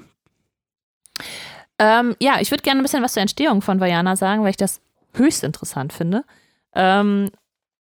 [1.78, 4.58] Ähm, ja, ich würde gerne ein bisschen was zur Entstehung von Vajana sagen, weil ich
[4.58, 4.82] das
[5.13, 6.23] höchst interessant finde.
[6.73, 7.30] Ähm,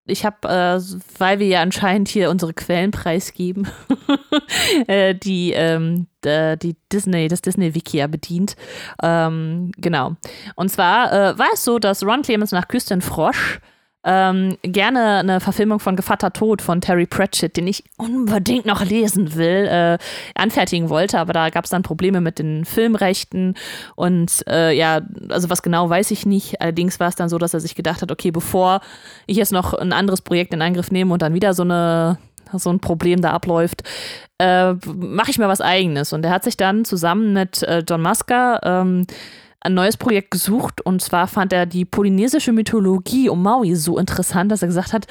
[0.06, 0.82] ich habe, äh,
[1.18, 3.68] weil wir ja anscheinend hier unsere Quellen preisgeben,
[4.88, 8.56] äh, die, ähm, die Disney, das Disney-Wiki ja bedient.
[9.02, 10.16] Ähm, genau.
[10.56, 13.60] Und zwar äh, war es so, dass Ron Clemens nach Küsten Frosch
[14.04, 19.36] ähm, gerne eine Verfilmung von Gevatter Tod von Terry Pratchett, den ich unbedingt noch lesen
[19.36, 19.98] will, äh,
[20.36, 23.56] anfertigen wollte, aber da gab es dann Probleme mit den Filmrechten
[23.96, 26.62] und äh, ja, also was genau weiß ich nicht.
[26.62, 28.82] Allerdings war es dann so, dass er sich gedacht hat, okay, bevor
[29.26, 32.18] ich jetzt noch ein anderes Projekt in Angriff nehme und dann wieder so eine
[32.56, 33.84] so ein Problem da abläuft,
[34.38, 36.14] äh, mache ich mir was eigenes.
[36.14, 39.08] Und er hat sich dann zusammen mit äh, John Musker ähm,
[39.64, 44.52] ein neues Projekt gesucht und zwar fand er die polynesische Mythologie um Maui so interessant,
[44.52, 45.08] dass er gesagt hat,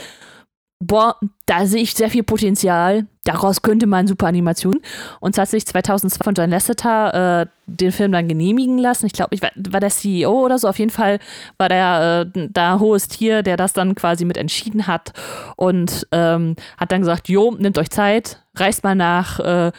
[0.82, 3.06] boah, da sehe ich sehr viel Potenzial.
[3.24, 4.80] Daraus könnte man super Animation.
[5.20, 9.06] Und tatsächlich 2002 von John Lasseter äh, den Film dann genehmigen lassen.
[9.06, 10.68] Ich glaube, ich war, war der CEO oder so.
[10.68, 11.20] Auf jeden Fall
[11.56, 15.12] war der äh, da hohes Tier, der das dann quasi mit entschieden hat
[15.56, 19.72] und ähm, hat dann gesagt, jo, nehmt euch Zeit, reist mal nach äh,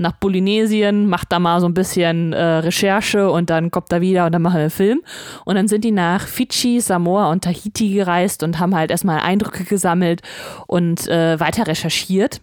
[0.00, 4.26] nach Polynesien, macht da mal so ein bisschen äh, Recherche und dann kommt er wieder
[4.26, 5.02] und dann machen wir einen Film.
[5.44, 9.64] Und dann sind die nach Fidschi, Samoa und Tahiti gereist und haben halt erstmal Eindrücke
[9.64, 10.22] gesammelt
[10.66, 12.40] und äh, weiter recherchiert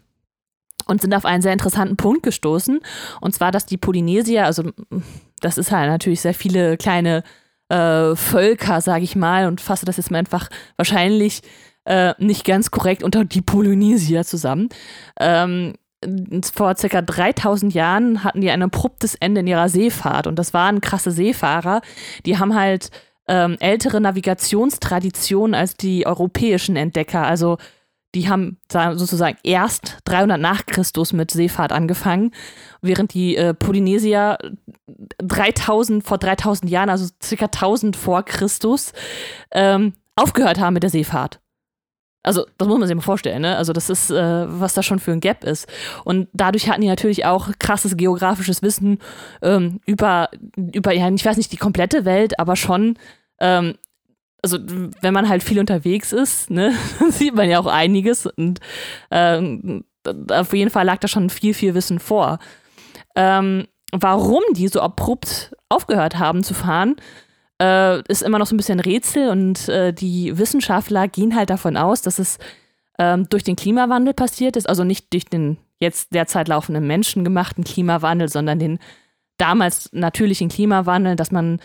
[0.87, 2.79] und sind auf einen sehr interessanten Punkt gestoßen.
[3.21, 4.63] Und zwar, dass die Polynesier, also
[5.41, 7.23] das ist halt natürlich sehr viele kleine
[7.69, 11.41] äh, Völker, sage ich mal, und fasse das jetzt mal einfach wahrscheinlich
[11.85, 14.69] äh, nicht ganz korrekt unter die Polynesier zusammen.
[15.19, 15.73] Ähm,
[16.53, 20.81] vor circa 3000 Jahren hatten die ein abruptes Ende in ihrer Seefahrt und das waren
[20.81, 21.81] krasse Seefahrer.
[22.25, 22.91] Die haben halt
[23.27, 27.25] ähm, ältere Navigationstraditionen als die europäischen Entdecker.
[27.25, 27.57] Also
[28.15, 32.31] die haben sozusagen erst 300 nach Christus mit Seefahrt angefangen,
[32.81, 34.37] während die äh, Polynesier
[35.19, 38.93] 3000 vor 3000 Jahren, also circa 1000 vor Christus,
[39.51, 41.39] ähm, aufgehört haben mit der Seefahrt.
[42.27, 43.57] Also, das muss man sich mal vorstellen, ne?
[43.57, 45.67] Also, das ist, äh, was da schon für ein Gap ist.
[46.03, 48.99] Und dadurch hatten die natürlich auch krasses geografisches Wissen
[49.41, 52.97] ähm, über, über, ja, ich weiß nicht, die komplette Welt, aber schon,
[53.39, 53.75] ähm,
[54.43, 54.59] also,
[55.01, 56.73] wenn man halt viel unterwegs ist, ne,
[57.09, 58.25] sieht man ja auch einiges.
[58.27, 58.59] Und
[59.09, 59.83] ähm,
[60.29, 62.39] auf jeden Fall lag da schon viel, viel Wissen vor.
[63.15, 66.95] Ähm, warum die so abrupt aufgehört haben zu fahren,
[67.61, 71.77] äh, ist immer noch so ein bisschen Rätsel und äh, die Wissenschaftler gehen halt davon
[71.77, 72.37] aus, dass es
[72.99, 78.29] ähm, durch den Klimawandel passiert ist, also nicht durch den jetzt derzeit laufenden menschengemachten Klimawandel,
[78.29, 78.79] sondern den
[79.37, 81.59] damals natürlichen Klimawandel, dass man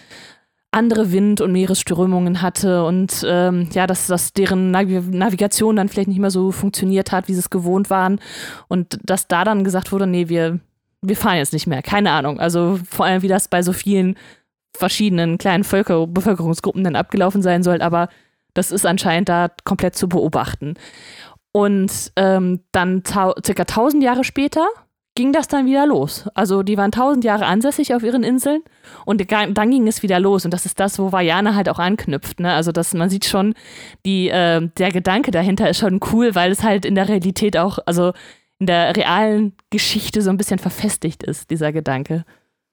[0.73, 6.19] andere Wind- und Meeresströmungen hatte und ähm, ja, dass, dass deren Navigation dann vielleicht nicht
[6.19, 8.21] mehr so funktioniert hat, wie sie es gewohnt waren.
[8.69, 10.61] Und dass da dann gesagt wurde, nee, wir,
[11.03, 12.41] wir fahren jetzt nicht mehr, keine Ahnung.
[12.41, 14.17] Also vor allem, wie das bei so vielen
[14.75, 18.09] verschiedenen kleinen Völker Bevölkerungsgruppen dann abgelaufen sein soll, aber
[18.55, 20.75] das ist anscheinend da komplett zu beobachten.
[21.53, 24.67] Und ähm, dann circa 1000 Jahre später
[25.15, 26.27] ging das dann wieder los.
[26.35, 28.63] Also die waren 1000 Jahre ansässig auf ihren Inseln
[29.05, 30.47] und dann ging es wieder los.
[30.47, 32.41] Und das ist das, wo Vajana halt auch anknüpft.
[32.41, 32.53] Ne?
[32.53, 33.55] Also dass man sieht schon,
[34.07, 37.79] die, äh, der Gedanke dahinter ist schon cool, weil es halt in der Realität auch,
[37.85, 38.13] also
[38.59, 42.25] in der realen Geschichte so ein bisschen verfestigt ist, dieser Gedanke.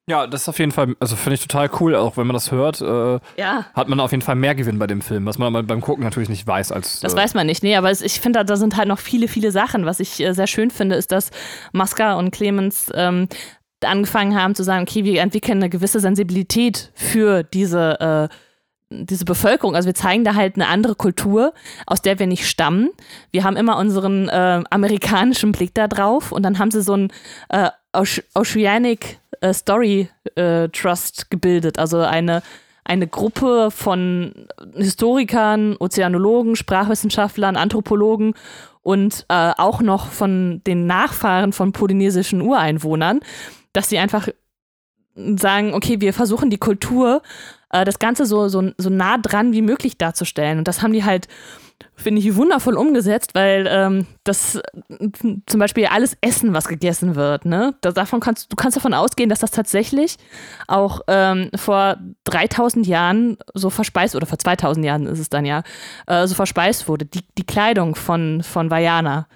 [0.09, 2.51] Ja, das ist auf jeden Fall, also finde ich total cool, auch wenn man das
[2.51, 3.65] hört, äh, ja.
[3.75, 6.03] hat man auf jeden Fall mehr Gewinn bei dem Film, was man aber beim Gucken
[6.03, 6.99] natürlich nicht weiß als.
[7.01, 9.27] Das äh, weiß man nicht, nee, aber es, ich finde, da, sind halt noch viele,
[9.27, 9.85] viele Sachen.
[9.85, 11.29] Was ich äh, sehr schön finde, ist, dass
[11.73, 13.27] Masca und Clemens ähm,
[13.83, 18.35] angefangen haben zu sagen, okay, wir entwickeln eine gewisse Sensibilität für diese äh,
[18.91, 21.53] diese Bevölkerung, also wir zeigen da halt eine andere Kultur,
[21.85, 22.89] aus der wir nicht stammen.
[23.29, 27.13] Wir haben immer unseren äh, amerikanischen Blick da drauf und dann haben sie so ein
[27.49, 32.43] äh, Oceanic äh, Story äh, Trust gebildet, also eine,
[32.83, 38.33] eine Gruppe von Historikern, Ozeanologen, Sprachwissenschaftlern, Anthropologen
[38.81, 43.21] und äh, auch noch von den Nachfahren von polynesischen Ureinwohnern,
[43.73, 44.29] dass sie einfach
[45.15, 47.21] sagen, okay, wir versuchen die Kultur
[47.71, 50.59] äh, das Ganze so, so, so nah dran wie möglich darzustellen.
[50.59, 51.27] Und das haben die halt,
[51.95, 54.61] finde ich, wundervoll umgesetzt, weil ähm, das
[55.45, 57.75] zum Beispiel alles Essen, was gegessen wird, ne?
[57.81, 60.17] davon kannst, du kannst davon ausgehen, dass das tatsächlich
[60.67, 65.63] auch ähm, vor 3000 Jahren so verspeist, oder vor 2000 Jahren ist es dann ja,
[66.07, 67.05] äh, so verspeist wurde.
[67.05, 69.27] Die, die Kleidung von, von Vajana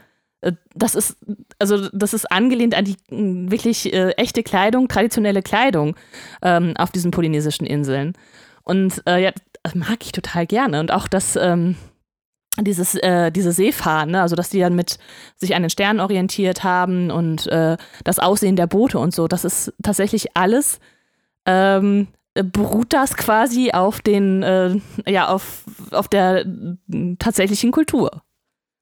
[0.76, 1.18] das ist,
[1.60, 5.96] also das ist angelehnt an die wirklich äh, echte Kleidung, traditionelle Kleidung
[6.42, 8.14] ähm, auf diesen polynesischen Inseln.
[8.64, 9.32] Und äh, ja,
[9.74, 10.80] mag ich total gerne.
[10.80, 11.76] Und auch das, ähm,
[12.60, 14.22] dieses, äh, diese Seefahren, ne?
[14.22, 15.00] also dass die dann mit
[15.38, 19.44] sich an den Sternen orientiert haben und äh, das Aussehen der Boote und so, das
[19.44, 20.80] ist tatsächlich alles,
[21.46, 24.76] ähm, beruht das quasi auf den, äh,
[25.08, 26.46] ja, auf, auf der
[27.20, 28.24] tatsächlichen Kultur.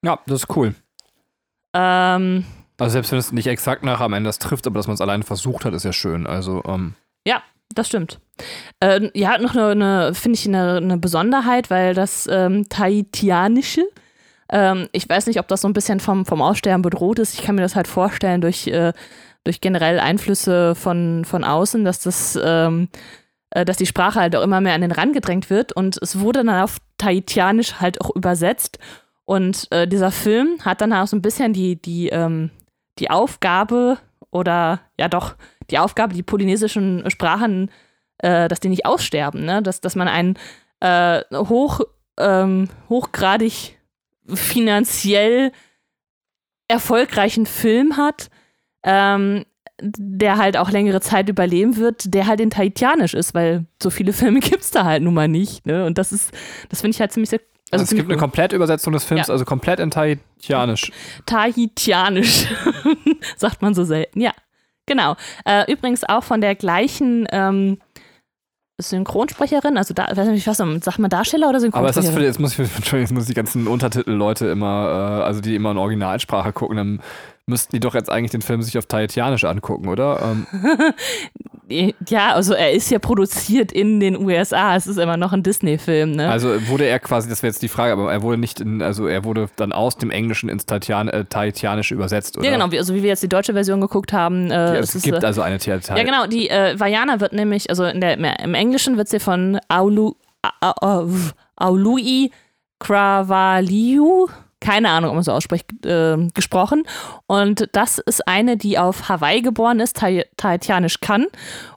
[0.04, 0.74] Ja, das ist cool.
[1.74, 2.46] Ähm,
[2.78, 5.02] also selbst wenn es nicht exakt nach am Ende das trifft, aber dass man es
[5.02, 6.26] alleine versucht hat, ist ja schön.
[6.26, 6.96] Also ähm.
[7.26, 7.42] ja,
[7.74, 8.20] das stimmt.
[8.80, 13.84] Äh, ja, noch eine, eine finde ich, eine, eine, Besonderheit, weil das ähm, Tahitianische,
[14.50, 17.36] ähm, ich weiß nicht, ob das so ein bisschen vom, vom Aussterben bedroht ist.
[17.36, 18.94] Ich kann mir das halt vorstellen durch, äh,
[19.44, 22.90] durch generell Einflüsse von, von außen, dass das ähm,
[23.52, 26.20] äh, dass die Sprache halt auch immer mehr an den Rand gedrängt wird und es
[26.20, 28.80] wurde dann auf Tahitianisch halt auch übersetzt
[29.32, 32.52] und äh, dieser Film hat dann auch so ein bisschen die, die, ähm,
[33.00, 33.98] die Aufgabe
[34.30, 35.36] oder ja doch,
[35.70, 37.72] die Aufgabe, die polynesischen Sprachen,
[38.18, 39.62] äh, dass die nicht aussterben, ne?
[39.62, 40.38] dass, dass man einen
[40.82, 41.80] äh, hoch,
[42.20, 43.78] ähm, hochgradig
[44.28, 45.54] finanziell
[46.68, 48.30] erfolgreichen Film hat,
[48.84, 49.46] ähm,
[49.82, 54.12] der halt auch längere Zeit überleben wird, der halt in Tahitianisch ist, weil so viele
[54.12, 55.66] Filme gibt es da halt nun mal nicht.
[55.66, 55.86] Ne?
[55.86, 56.34] Und das ist,
[56.68, 57.40] das finde ich halt ziemlich.
[57.72, 59.34] Also es gibt ziemlich eine Komplettübersetzung des Films, Ja.
[59.34, 60.92] also komplett in Tahitianisch.
[61.26, 62.48] Tahitianisch,
[63.38, 64.20] sagt man so selten.
[64.22, 64.32] Ja,
[64.86, 65.16] genau.
[65.46, 67.78] Äh, übrigens auch von der gleichen ähm,
[68.80, 72.18] Synchronsprecherin, also da, weiß nicht, was sagt man Darsteller oder Aber Synchronsprecherin?
[72.18, 75.72] für, jetzt muss ich, jetzt muss ich die ganzen Untertitel-Leute immer, äh, also die immer
[75.72, 77.02] in Originalsprache gucken, dann
[77.48, 80.20] müssten die doch jetzt eigentlich den Film sich auf Tahitianisch angucken, oder?
[80.22, 80.48] Ähm,
[82.08, 84.76] ja, also er ist ja produziert in den USA.
[84.76, 86.30] Es ist immer noch ein Disney-Film, ne?
[86.30, 89.08] also wurde er quasi, das wäre jetzt die Frage, aber er wurde nicht in, also
[89.08, 92.46] er wurde dann aus dem Englischen ins Tahitian, äh, Tahitianische übersetzt, oder?
[92.46, 92.72] ja, genau.
[92.72, 94.50] Wie, also wie wir jetzt die deutsche Version geguckt haben.
[94.52, 96.06] Äh, Die, es es ist, gibt äh, also eine Tahitianische.
[96.06, 96.28] Ja, genau.
[96.28, 100.14] Die äh, Vajana wird nämlich, also der, im Englischen wird sie von Aulu,
[101.56, 102.32] Aului
[102.80, 104.28] Kravaliu,
[104.62, 106.84] keine Ahnung, ob man so ausspricht, äh, gesprochen.
[107.28, 110.02] Und das ist eine, die auf Hawaii geboren ist,
[110.38, 111.26] Tahitianisch kann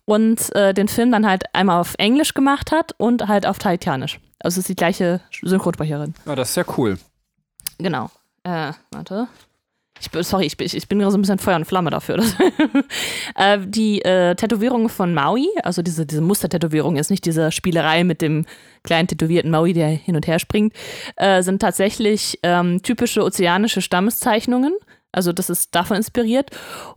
[0.05, 4.21] und äh, den Film dann halt einmal auf Englisch gemacht hat und halt auf Tahitianisch.
[4.39, 6.15] Also es ist die gleiche Synchronsprecherin.
[6.27, 6.99] Ja, das ist ja cool.
[7.79, 8.11] Genau.
[8.45, 9.27] Äh, warte.
[10.01, 12.23] Ich, sorry, ich, bin- ich bin gerade so ein bisschen Feuer und Flamme dafür.
[13.37, 18.21] äh, die äh, Tätowierung von Maui, also diese, diese Mustertätowierung, ist nicht diese Spielerei mit
[18.21, 18.45] dem
[18.83, 20.75] kleinen tätowierten Maui, der hin und her springt,
[21.17, 24.75] äh, sind tatsächlich ähm, typische ozeanische Stammeszeichnungen.
[25.13, 26.51] Also das ist davon inspiriert.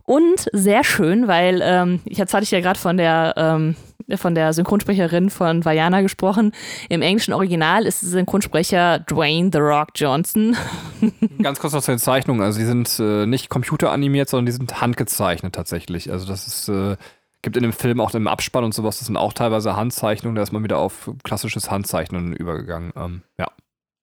[0.04, 3.76] Und sehr schön, weil, ähm, jetzt hatte ich ja gerade von der ähm,
[4.16, 6.52] von der Synchronsprecherin von Vajana gesprochen.
[6.88, 10.56] Im englischen Original ist der Synchronsprecher Dwayne The Rock Johnson.
[11.42, 12.42] Ganz kurz noch zu den Zeichnungen.
[12.42, 16.10] Also die sind äh, nicht computeranimiert, sondern die sind handgezeichnet tatsächlich.
[16.10, 16.96] Also das ist, äh,
[17.42, 20.42] gibt in dem Film auch im Abspann und sowas, das sind auch teilweise Handzeichnungen, da
[20.42, 22.92] ist man wieder auf klassisches Handzeichnen übergegangen.
[22.96, 23.50] Ähm, ja.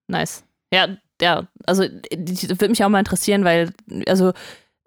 [0.07, 0.43] Nice.
[0.73, 0.87] Ja,
[1.21, 3.71] ja, also das würde mich auch mal interessieren, weil,
[4.07, 4.33] also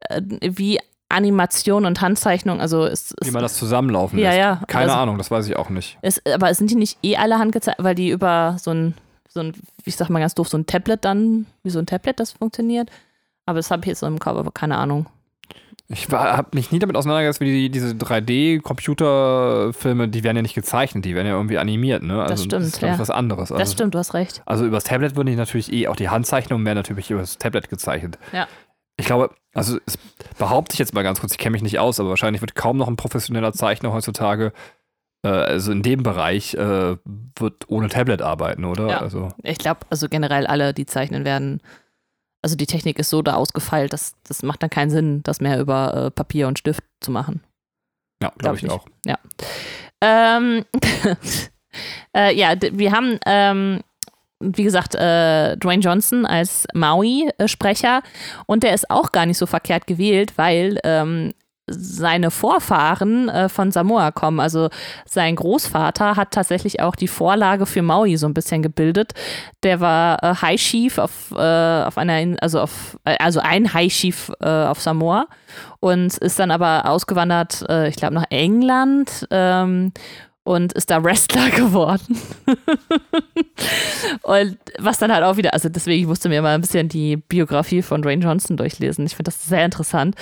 [0.00, 0.78] äh, wie
[1.10, 4.38] Animation und Handzeichnung, also es, Wie es, man das zusammenlaufen Ja, lässt.
[4.38, 5.98] ja, Keine also- Ahnung, das weiß ich auch nicht.
[6.02, 8.94] es, aber sind die nicht eh alle handgezeichnet, weil die über so ein,
[9.28, 12.20] so ein, ich sag mal ganz doof, so ein Tablet dann, wie so ein Tablet
[12.20, 12.90] das funktioniert.
[13.46, 15.06] Aber das habe ich jetzt so im Kopf, aber keine Ahnung.
[15.90, 17.94] Ich habe mich nie damit auseinandergesetzt, wie die, diese
[18.88, 22.22] 3D-Computerfilme, die werden ja nicht gezeichnet, die werden ja irgendwie animiert, ne?
[22.22, 22.98] Also stimmt, das ist, ja.
[22.98, 23.50] was anderes.
[23.52, 24.42] Also, Das stimmt, du hast recht.
[24.46, 28.18] Also übers Tablet würde ich natürlich eh, auch die Handzeichnungen werden natürlich übers Tablet gezeichnet.
[28.32, 28.46] Ja.
[28.98, 29.96] Ich glaube, also es
[30.38, 32.76] behaupte ich jetzt mal ganz kurz, ich kenne mich nicht aus, aber wahrscheinlich wird kaum
[32.76, 34.52] noch ein professioneller Zeichner heutzutage,
[35.24, 36.96] äh, also in dem Bereich, äh,
[37.38, 38.88] wird ohne Tablet arbeiten, oder?
[38.88, 38.98] Ja.
[39.00, 41.60] Also, Ich glaube, also generell alle, die zeichnen werden,
[42.42, 45.58] also die Technik ist so da ausgefeilt, dass das macht dann keinen Sinn, das mehr
[45.60, 47.40] über äh, Papier und Stift zu machen.
[48.22, 48.80] ja, Glaub glaube ich ich nicht.
[48.80, 49.18] auch.
[50.00, 50.64] Ähm,
[52.16, 53.80] äh, ja, wir haben, ähm,
[54.40, 58.02] wie gesagt, äh, Dwayne Johnson als Maui-Sprecher
[58.46, 61.34] und der ist auch gar nicht so verkehrt gewählt, weil ähm,
[61.70, 64.40] seine Vorfahren äh, von Samoa kommen.
[64.40, 64.70] Also
[65.04, 69.12] sein Großvater hat tatsächlich auch die Vorlage für Maui so ein bisschen gebildet.
[69.62, 73.74] Der war äh, High Chief auf, äh, auf einer, In- also auf, äh, also ein
[73.74, 75.26] High Chief äh, auf Samoa
[75.80, 79.92] und ist dann aber ausgewandert, äh, ich glaube, nach England ähm,
[80.48, 82.18] und ist da Wrestler geworden.
[84.22, 87.16] und was dann halt auch wieder, also deswegen ich musste mir mal ein bisschen die
[87.16, 89.04] Biografie von Dwayne Johnson durchlesen.
[89.04, 90.14] Ich finde das sehr interessant.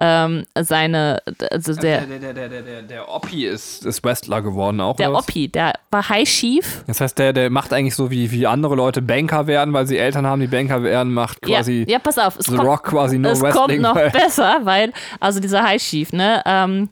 [0.00, 4.96] Ähm, seine, also der, der, der, der, der, der Oppi ist, ist Wrestler geworden auch.
[4.96, 5.12] der?
[5.12, 6.82] Oppi, der war High Chief.
[6.86, 9.98] Das heißt, der, der macht eigentlich so, wie, wie andere Leute Banker werden, weil sie
[9.98, 12.84] Eltern haben, die Banker werden, macht quasi ja, ja, pass auf, es The kommt, Rock
[12.84, 13.82] quasi nur es Wrestling.
[13.82, 16.88] kommt noch besser, weil, also dieser High Chief, ne, ähm,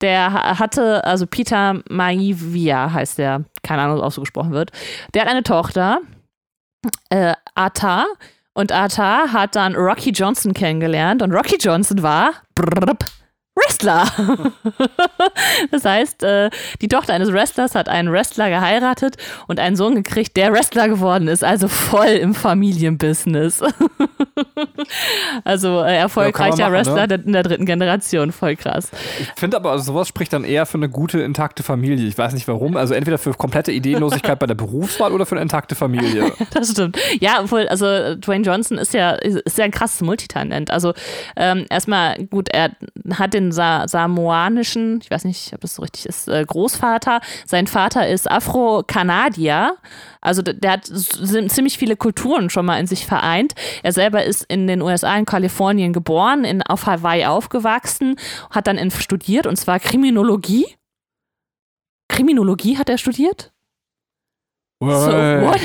[0.00, 4.70] der ha- hatte, also Peter Maivia heißt der, keine Ahnung, ob auch so gesprochen wird,
[5.14, 6.00] der hat eine Tochter,
[7.10, 8.06] äh, Ata,
[8.54, 11.20] und Ata hat dann Rocky Johnson kennengelernt.
[11.20, 13.04] Und Rocky Johnson war brrrp,
[13.56, 14.06] Wrestler.
[15.70, 19.16] das heißt, äh, die Tochter eines Wrestlers hat einen Wrestler geheiratet
[19.46, 23.62] und einen Sohn gekriegt, der Wrestler geworden ist, also voll im Familienbusiness.
[25.44, 27.22] also äh, erfolgreicher machen, Wrestler ne?
[27.24, 28.90] in der dritten Generation, voll krass.
[29.20, 32.06] Ich finde aber, also sowas spricht dann eher für eine gute, intakte Familie.
[32.06, 32.76] Ich weiß nicht warum.
[32.76, 36.32] Also entweder für komplette Ideenlosigkeit bei der Berufswahl oder für eine intakte Familie.
[36.52, 36.96] Das stimmt.
[37.20, 40.70] Ja, obwohl, also äh, Dwayne Johnson ist ja, ist ja ein krasses Multitalent.
[40.70, 40.94] Also
[41.36, 42.70] ähm, erstmal, gut, er
[43.14, 47.20] hat den Sa samoanischen, ich weiß nicht, ob das so richtig ist, äh, Großvater.
[47.46, 49.76] Sein Vater ist Afro-Kanadier.
[50.20, 53.54] Also der hat ziemlich viele Kulturen schon mal in sich vereint.
[53.82, 58.16] Er selber ist in den USA, in Kalifornien geboren, in, auf Hawaii aufgewachsen,
[58.50, 60.66] hat dann in, studiert und zwar Kriminologie.
[62.08, 63.52] Kriminologie hat er studiert?
[64.78, 65.60] So, what?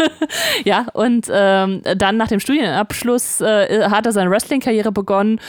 [0.64, 5.40] ja, und ähm, dann nach dem Studienabschluss äh, hat er seine Wrestling-Karriere begonnen.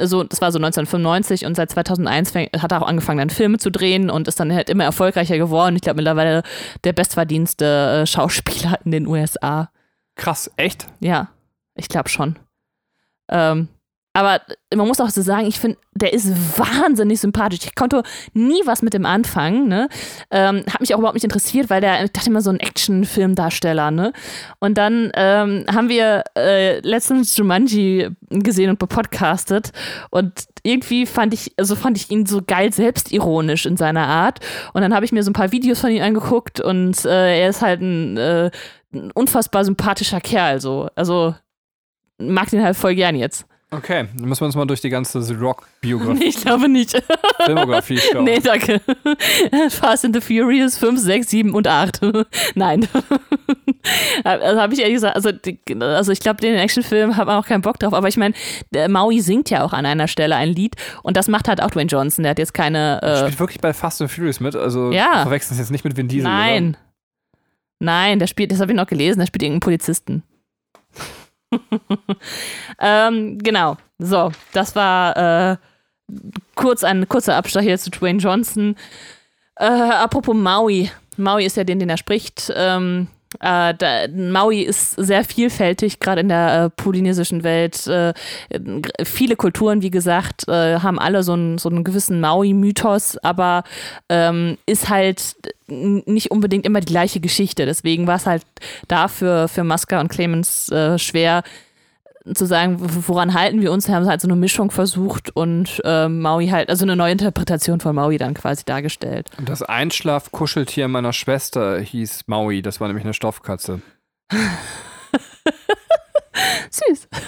[0.00, 3.58] So, das war so 1995 und seit 2001 fäng, hat er auch angefangen, dann Filme
[3.58, 5.76] zu drehen und ist dann halt immer erfolgreicher geworden.
[5.76, 6.42] Ich glaube, mittlerweile
[6.84, 9.68] der bestverdienste äh, Schauspieler in den USA.
[10.16, 10.86] Krass, echt?
[11.00, 11.28] Ja,
[11.74, 12.38] ich glaube schon.
[13.28, 13.68] Ähm,
[14.16, 14.40] aber
[14.72, 17.60] man muss auch so sagen, ich finde, der ist wahnsinnig sympathisch.
[17.64, 19.66] Ich konnte nie was mit dem anfangen.
[19.66, 19.88] Ne?
[20.30, 23.90] Ähm, hat mich auch überhaupt nicht interessiert, weil der, ich dachte immer so ein Actionfilmdarsteller.
[23.90, 24.12] Ne?
[24.60, 29.72] Und dann ähm, haben wir äh, letztens Jumanji gesehen und bepodcastet.
[30.10, 34.38] Und irgendwie fand ich, also fand ich ihn so geil selbstironisch in seiner Art.
[34.74, 37.48] Und dann habe ich mir so ein paar Videos von ihm angeguckt und äh, er
[37.48, 38.50] ist halt ein, äh,
[38.92, 40.60] ein unfassbar sympathischer Kerl.
[40.60, 40.88] So.
[40.94, 41.34] Also
[42.18, 43.46] mag den halt voll gern jetzt.
[43.76, 47.00] Okay, dann müssen wir uns mal durch die ganze The Rock-Biografie, Nee, ich glaube nicht.
[47.44, 48.24] Filmografie schauen.
[48.24, 48.80] Nee, danke.
[49.70, 52.00] Fast and the Furious 5, 6, 7 und 8.
[52.54, 52.86] Nein.
[54.24, 55.30] Also habe ich ehrlich gesagt, also,
[55.80, 57.92] also ich glaube, den Actionfilm hat man auch keinen Bock drauf.
[57.92, 58.34] Aber ich meine,
[58.88, 61.88] Maui singt ja auch an einer Stelle ein Lied und das macht halt auch Dwayne
[61.90, 62.22] Johnson.
[62.22, 63.02] Der hat jetzt keine.
[63.02, 65.16] Äh, spielt wirklich bei Fast and Furious mit, also Ja.
[65.16, 66.76] du verwechselst es jetzt nicht mit Vin Diesel, nein.
[67.80, 70.22] Nein, der spielt, das habe ich noch gelesen, der spielt irgendeinen Polizisten.
[72.80, 73.76] ähm, genau.
[73.98, 75.56] So, das war äh,
[76.54, 78.76] kurz ein kurzer Abstach hier zu Dwayne Johnson.
[79.56, 80.90] Äh, apropos Maui.
[81.16, 82.52] Maui ist ja den, den er spricht.
[82.54, 83.08] Ähm,
[83.40, 87.86] äh, da, Maui ist sehr vielfältig, gerade in der äh, polynesischen Welt.
[87.86, 88.14] Äh,
[89.04, 93.64] viele Kulturen, wie gesagt, äh, haben alle so einen, so einen gewissen Maui-Mythos, aber
[94.08, 97.66] ähm, ist halt nicht unbedingt immer die gleiche Geschichte.
[97.66, 98.42] Deswegen war es halt
[98.88, 101.42] dafür für Masca und Clemens äh, schwer
[102.32, 103.86] zu sagen, woran halten wir uns.
[103.88, 107.80] Wir haben halt so eine Mischung versucht und äh, Maui halt, also eine neue Interpretation
[107.80, 109.28] von Maui dann quasi dargestellt.
[109.36, 109.44] oder?
[109.46, 113.82] Das Einschlaf-Kuscheltier meiner Schwester hieß Maui, das war nämlich eine Stoffkatze.
[116.70, 117.08] Süß.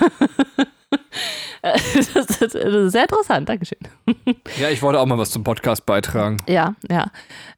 [1.62, 3.78] Das, ist- das ist sehr interessant, Dankeschön.
[4.60, 6.36] Ja, ich wollte auch mal was zum Podcast beitragen.
[6.46, 7.10] Ja, ja.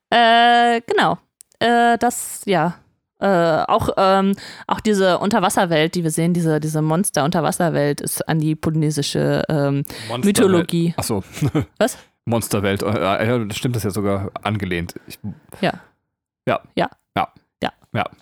[0.08, 1.18] Äh, genau.
[1.58, 2.76] Äh, das, ja.
[3.20, 4.34] Äh, auch, ähm,
[4.66, 9.84] auch diese Unterwasserwelt, die wir sehen, diese, diese Monster-Unterwasserwelt ist an die polynesische ähm,
[10.22, 10.94] Mythologie.
[10.96, 11.24] Achso.
[11.78, 11.98] Was?
[12.26, 12.82] Monsterwelt.
[12.82, 14.94] äh, Ja, das stimmt das ja sogar angelehnt.
[15.06, 15.18] Ich,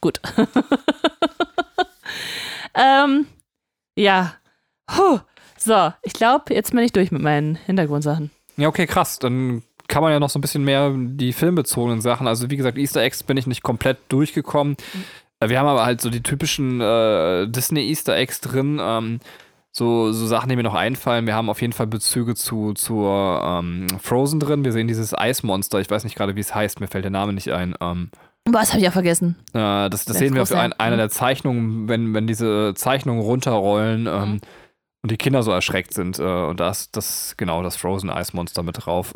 [0.01, 0.21] Gut.
[2.75, 3.27] ähm,
[3.97, 4.35] ja.
[4.87, 5.21] Puh.
[5.59, 8.31] So, ich glaube, jetzt bin ich durch mit meinen Hintergrundsachen.
[8.57, 9.19] ja, okay, krass.
[9.19, 12.27] Dann kann man ja noch so ein bisschen mehr die filmbezogenen Sachen.
[12.27, 14.77] Also, wie gesagt, Easter Eggs bin ich nicht komplett durchgekommen.
[15.41, 18.79] Äh, Wir haben aber halt so die typischen äh, Disney-Easter Eggs drin.
[18.81, 19.21] Ähm,
[19.71, 21.27] so, so Sachen, die mir noch einfallen.
[21.27, 24.65] Wir haben auf jeden Fall Bezüge zu, zur ähm, Frozen drin.
[24.65, 25.81] Wir sehen dieses Eismonster.
[25.81, 26.81] Ich weiß nicht gerade, wie es heißt.
[26.81, 27.75] Mir fällt der Name nicht ein.
[27.83, 28.11] Ähm,
[28.47, 29.37] Was habe ich ja vergessen?
[29.53, 31.01] Äh, das das sehen wir auf ein, einer mhm.
[31.01, 34.41] der Zeichnungen, wenn, wenn diese Zeichnungen runterrollen ähm, Mhm.
[35.03, 36.19] und die Kinder so erschreckt sind.
[36.19, 39.13] Äh, und da ist das, genau, das Frozen Eismonster mit drauf.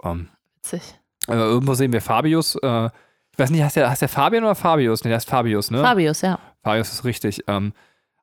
[0.62, 0.82] Witzig.
[1.28, 2.56] äh, irgendwo sehen wir Fabius.
[2.56, 2.86] Äh,
[3.32, 5.04] ich weiß nicht, heißt der, der Fabian oder Fabius?
[5.04, 5.80] Nee, der ist Fabius, ne?
[5.80, 6.38] Fabius, ja.
[6.62, 7.44] Fabius ist richtig.
[7.46, 7.72] Ähm,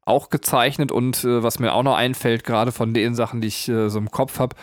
[0.06, 3.68] auch gezeichnet und äh, was mir auch noch einfällt, gerade von den Sachen, die ich
[3.68, 4.56] äh, so im Kopf habe,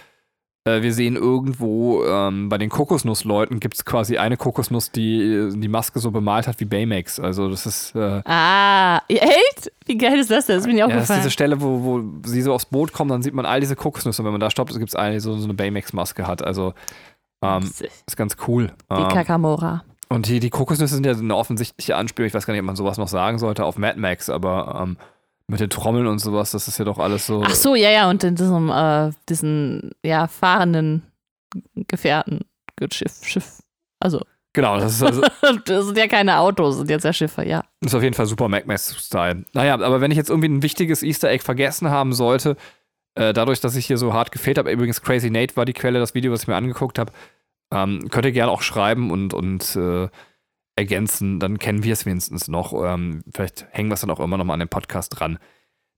[0.64, 5.52] äh, wir sehen irgendwo ähm, bei den Kokosnussleuten gibt es quasi eine Kokosnuss, die äh,
[5.54, 7.20] die Maske so bemalt hat wie Baymax.
[7.20, 9.70] Also das ist äh, Ah, echt?
[9.84, 10.56] Wie geil ist das denn?
[10.56, 11.20] Das bin ich auch ja, das ist gefallen.
[11.24, 14.22] diese Stelle, wo, wo sie so aufs Boot kommen, dann sieht man all diese Kokosnüsse.
[14.22, 16.42] Und wenn man da stoppt, gibt es eine, die so, so eine Baymax-Maske hat.
[16.42, 16.72] Also
[17.44, 17.70] ähm,
[18.06, 18.72] ist ganz cool.
[18.90, 19.84] Die Ähm, Kakamora.
[20.08, 22.26] und die, die Kokosnüsse sind ja eine offensichtliche Anspielung.
[22.26, 24.96] Ich weiß gar nicht, ob man sowas noch sagen sollte auf Mad Max, aber ähm,
[25.46, 27.42] mit den Trommeln und sowas, das ist ja doch alles so.
[27.44, 31.02] Ach so, ja, ja, und in diesem, äh, diesen, ja, fahrenden
[31.88, 32.40] Gefährten,
[32.92, 33.62] Schiff, Schiff.
[34.00, 34.20] Also,
[34.56, 35.20] Genau, das ist, also,
[35.66, 37.64] das sind ja keine Autos, das sind jetzt ja Schiffe, ja.
[37.80, 39.44] ist auf jeden Fall super Mad Max-Style.
[39.52, 42.56] Naja, aber wenn ich jetzt irgendwie ein wichtiges Easter Egg vergessen haben sollte,
[43.16, 45.98] äh, dadurch, dass ich hier so hart gefehlt habe, übrigens Crazy Nate war die Quelle,
[45.98, 47.10] das Video, was ich mir angeguckt habe,
[47.74, 50.08] ähm, könnt ihr gerne auch schreiben und, und äh,
[50.76, 52.72] ergänzen, dann kennen wir es wenigstens noch.
[52.84, 55.38] Ähm, vielleicht hängen wir es dann auch immer noch mal an den Podcast dran.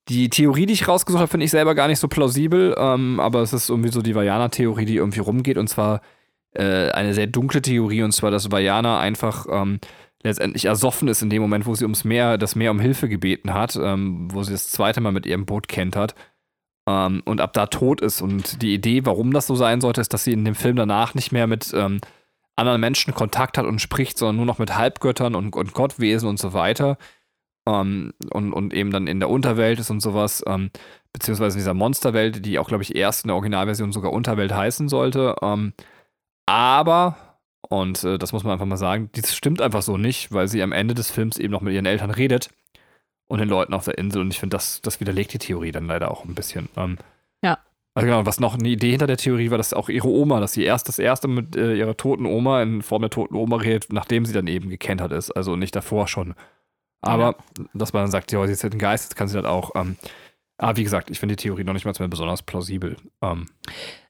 [0.09, 3.41] Die Theorie, die ich rausgesucht habe, finde ich selber gar nicht so plausibel, ähm, aber
[3.41, 5.59] es ist irgendwie so die Vajana-Theorie, die irgendwie rumgeht.
[5.59, 6.01] Und zwar
[6.53, 8.03] äh, eine sehr dunkle Theorie.
[8.03, 9.81] Und zwar, dass Vajana einfach ähm,
[10.23, 13.55] letztendlich ersoffen ist in dem Moment, wo sie ums Meer, das Meer um Hilfe gebeten
[13.55, 16.15] hat, ähm, wo sie das zweite Mal mit ihrem Boot kentert
[16.87, 18.23] ähm, und ab da tot ist.
[18.23, 21.15] Und die Idee, warum das so sein sollte, ist, dass sie in dem Film danach
[21.15, 22.01] nicht mehr mit ähm,
[22.57, 26.39] anderen Menschen Kontakt hat und spricht, sondern nur noch mit Halbgöttern und, und Gottwesen und
[26.39, 26.97] so weiter.
[27.69, 30.71] Ähm, und, und eben dann in der Unterwelt ist und sowas, ähm,
[31.13, 34.89] beziehungsweise in dieser Monsterwelt, die auch, glaube ich, erst in der Originalversion sogar Unterwelt heißen
[34.89, 35.35] sollte.
[35.43, 35.73] Ähm,
[36.47, 37.17] aber,
[37.69, 39.11] Und äh, das muss man einfach mal sagen.
[39.15, 41.87] Das stimmt einfach so nicht, weil sie am Ende des Films eben noch mit ihren
[41.87, 42.51] Eltern redet
[43.29, 44.23] und den Leuten auf der Insel.
[44.23, 46.69] Und ich finde, das, das widerlegt die Theorie dann leider auch ein bisschen.
[46.77, 46.99] Ähm,
[47.43, 47.59] Ja.
[47.95, 50.53] Also genau, was noch eine Idee hinter der Theorie war, dass auch ihre Oma, dass
[50.53, 53.91] sie erst das erste mit äh, ihrer toten Oma in Form der toten Oma redet,
[53.91, 55.31] nachdem sie dann eben gekentert ist.
[55.31, 56.35] Also nicht davor schon.
[57.01, 57.37] Aber
[57.73, 59.71] dass man dann sagt, ja, sie ist jetzt ein Geist, jetzt kann sie das auch.
[59.75, 59.97] Ähm,
[60.59, 62.97] aber wie gesagt, ich finde die Theorie noch nicht mal mehr besonders plausibel.
[63.23, 63.47] Ähm,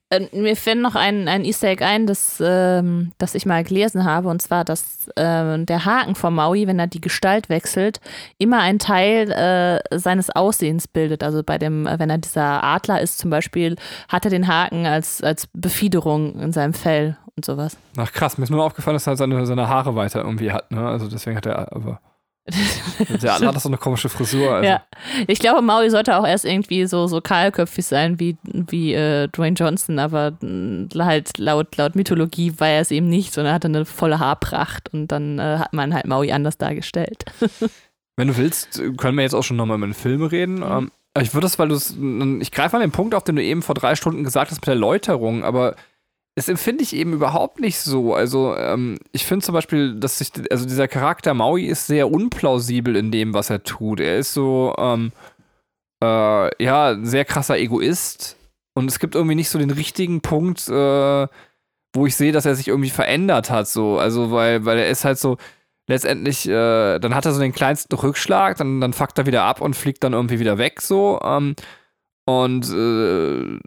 [0.09, 4.05] Äh, mir fällt noch ein, ein Easter Egg ein, das, ähm, das ich mal gelesen
[4.05, 7.99] habe, und zwar, dass ähm, der Haken von Maui, wenn er die Gestalt wechselt,
[8.37, 11.23] immer einen Teil äh, seines Aussehens bildet.
[11.23, 13.75] Also bei dem, äh, wenn er dieser Adler ist zum Beispiel,
[14.07, 17.77] hat er den Haken als, als Befiederung in seinem Fell und sowas.
[17.97, 20.87] ach krass, mir ist nur aufgefallen, dass er seine, seine Haare weiter irgendwie hat, ne?
[20.87, 21.99] Also deswegen hat er, aber.
[22.47, 24.55] Der andere hat doch so eine komische Frisur.
[24.55, 24.69] Also.
[24.69, 24.83] Ja,
[25.27, 29.55] ich glaube, Maui sollte auch erst irgendwie so, so kahlköpfig sein wie, wie äh, Dwayne
[29.55, 33.85] Johnson, aber mh, halt laut, laut Mythologie war er es eben nicht, sondern hatte eine
[33.85, 37.25] volle Haarpracht und dann äh, hat man halt Maui anders dargestellt.
[38.17, 40.63] Wenn du willst, können wir jetzt auch schon nochmal über den Film reden.
[40.63, 41.95] Ähm, aber ich würde das, weil du es.
[42.41, 44.67] Ich greife an den Punkt auf, den du eben vor drei Stunden gesagt hast mit
[44.67, 45.75] der Läuterung, aber
[46.37, 48.13] es empfinde ich eben überhaupt nicht so.
[48.13, 52.95] Also, ähm, ich finde zum Beispiel, dass sich, also dieser Charakter Maui ist sehr unplausibel
[52.95, 53.99] in dem, was er tut.
[53.99, 55.11] Er ist so, ähm,
[56.03, 58.37] äh, ja, ein sehr krasser Egoist.
[58.75, 61.27] Und es gibt irgendwie nicht so den richtigen Punkt, äh,
[61.95, 63.67] wo ich sehe, dass er sich irgendwie verändert hat.
[63.67, 65.37] So, also, weil, weil er ist halt so,
[65.87, 69.59] letztendlich, äh, dann hat er so den kleinsten Rückschlag, dann, dann fuckt er wieder ab
[69.59, 71.19] und fliegt dann irgendwie wieder weg, so.
[71.23, 71.55] Ähm,
[72.27, 73.57] und äh,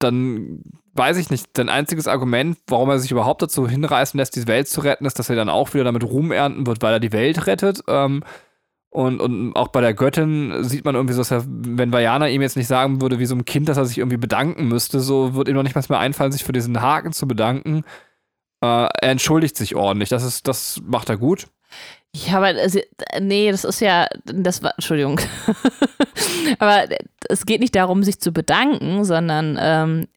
[0.00, 0.62] dann
[0.94, 4.66] weiß ich nicht, sein einziges Argument, warum er sich überhaupt dazu hinreißen lässt, die Welt
[4.66, 7.12] zu retten, ist, dass er dann auch wieder damit Ruhm ernten wird, weil er die
[7.12, 7.84] Welt rettet.
[7.86, 8.24] Ähm,
[8.90, 12.42] und, und auch bei der Göttin sieht man irgendwie so, dass er, wenn Vajana ihm
[12.42, 15.34] jetzt nicht sagen würde, wie so ein Kind, dass er sich irgendwie bedanken müsste, so
[15.34, 17.84] wird ihm noch nicht mal mehr einfallen, sich für diesen Haken zu bedanken.
[18.60, 20.08] Äh, er entschuldigt sich ordentlich.
[20.08, 21.46] Das ist, das macht er gut.
[22.26, 22.78] Ja, aber es-
[23.20, 25.20] nee, das ist ja, das war, Entschuldigung.
[26.58, 26.84] aber
[27.28, 30.08] es geht nicht darum, sich zu bedanken, sondern ähm,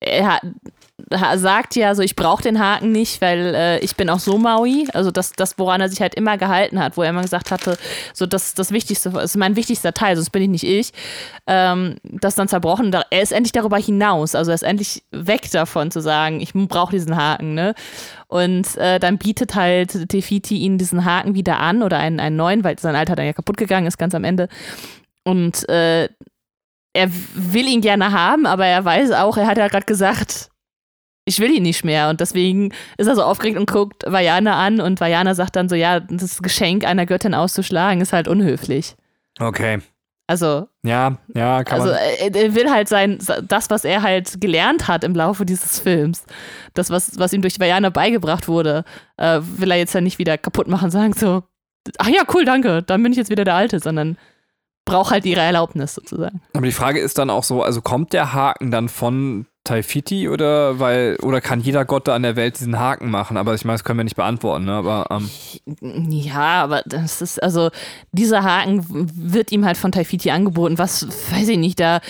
[0.00, 0.42] er, hat, er
[1.36, 4.86] sagt ja so, ich brauche den Haken nicht, weil äh, ich bin auch so Maui.
[4.92, 7.76] Also das, das, woran er sich halt immer gehalten hat, wo er immer gesagt hatte,
[8.14, 10.92] so das, das Wichtigste, das ist mein wichtigster Teil, sonst bin ich nicht ich.
[11.46, 12.92] Ähm, das dann zerbrochen.
[12.92, 16.92] Er ist endlich darüber hinaus, also er ist endlich weg davon zu sagen, ich brauche
[16.92, 17.74] diesen Haken, ne?
[18.28, 22.64] Und äh, dann bietet halt Tefiti ihn diesen Haken wieder an oder einen, einen neuen,
[22.64, 24.48] weil sein alter dann ja kaputt gegangen ist, ganz am Ende.
[25.24, 26.08] Und äh,
[26.94, 30.50] er will ihn gerne haben, aber er weiß auch, er hat ja gerade gesagt,
[31.24, 32.08] ich will ihn nicht mehr.
[32.08, 35.74] Und deswegen ist er so aufgeregt und guckt Vajana an und Vajana sagt dann so,
[35.74, 38.96] ja, das Geschenk einer Göttin auszuschlagen ist halt unhöflich.
[39.38, 39.80] Okay.
[40.28, 41.98] Also, Ja, ja, kann also man.
[41.98, 46.24] er, er will halt sein, das, was er halt gelernt hat im Laufe dieses Films,
[46.74, 48.84] das, was, was ihm durch Vajana beigebracht wurde,
[49.18, 51.42] äh, will er jetzt ja nicht wieder kaputt machen, sagen so,
[51.98, 54.16] ach ja, cool, danke, dann bin ich jetzt wieder der Alte, sondern
[54.84, 56.40] braucht halt ihre Erlaubnis sozusagen.
[56.54, 60.80] Aber die Frage ist dann auch so, also kommt der Haken dann von Taifiti oder
[60.80, 63.36] weil oder kann jeder Gott da an der Welt diesen Haken machen?
[63.36, 64.72] Aber ich meine, das können wir nicht beantworten, ne?
[64.72, 65.30] Aber ähm,
[66.10, 67.70] Ja, aber das ist, also,
[68.10, 68.84] dieser Haken
[69.14, 72.00] wird ihm halt von Taifiti angeboten, was, weiß ich nicht, da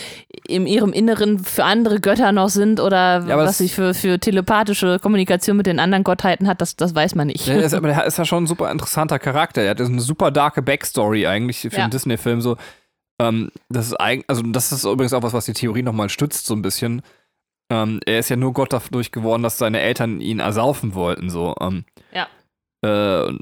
[0.48, 4.98] in ihrem Inneren für andere Götter noch sind oder Ja, was sie für, für telepathische
[4.98, 7.46] Kommunikation mit den anderen Gottheiten hat, das, das weiß man nicht.
[7.46, 9.60] der ist, aber der ist ja schon ein super interessanter Charakter.
[9.62, 11.82] Er hat eine super darke Backstory eigentlich für Ja.
[11.82, 12.40] einen Disney-Film.
[12.40, 12.56] So,
[13.20, 16.46] ähm, das ist eigentlich, also das ist übrigens auch was, was die Theorie nochmal stützt,
[16.46, 17.02] so ein bisschen.
[17.72, 21.54] Ähm, er ist ja nur Gott dadurch geworden, dass seine Eltern ihn ersaufen wollten, so.
[21.60, 22.26] Ähm, Ja.
[22.84, 23.32] Äh,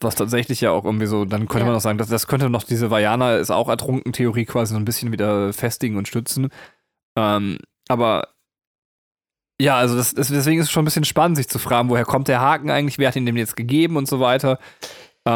[0.00, 1.64] was tatsächlich ja auch irgendwie so, dann könnte Ja.
[1.66, 4.78] man noch sagen, das, das könnte noch diese Vajana ist auch ertrunken Theorie quasi so
[4.80, 6.48] ein bisschen wieder festigen und stützen.
[7.16, 8.28] Ähm, aber
[9.60, 12.04] ja, also das, das, deswegen ist es schon ein bisschen spannend, sich zu fragen, woher
[12.04, 14.58] kommt der Haken eigentlich, wer hat ihn dem jetzt gegeben und so weiter.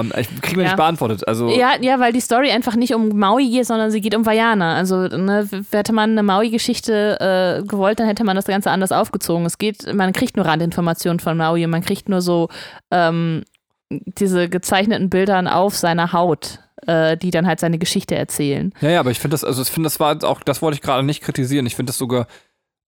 [0.00, 0.68] Ähm, ich kriege mir Ja.
[0.70, 1.26] nicht beantwortet.
[1.28, 4.24] Also Ja, ja, weil die Story einfach nicht um Maui geht, sondern sie geht um
[4.24, 4.74] Vajana.
[4.76, 9.44] Also, ne, hätte man eine Maui-Geschichte äh, gewollt, dann hätte man das Ganze anders aufgezogen.
[9.44, 12.48] Es geht, man kriegt nur Randinformationen von Maui und man kriegt nur so
[12.90, 13.42] ähm,
[13.90, 18.72] diese gezeichneten Bildern auf seiner Haut, äh, die dann halt seine Geschichte erzählen.
[18.80, 20.76] Ja, ja, aber ich finde das, also ich finde, das war jetzt auch, das wollte
[20.76, 21.66] ich gerade nicht kritisieren.
[21.66, 22.26] Ich finde das sogar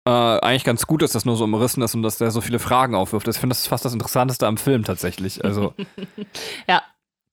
[0.07, 2.59] äh, eigentlich ganz gut, dass das nur so umrissen ist und dass der so viele
[2.59, 3.27] Fragen aufwirft.
[3.27, 5.43] Ich finde, das ist fast das Interessanteste am Film tatsächlich.
[5.43, 5.73] Also.
[6.67, 6.81] Ja.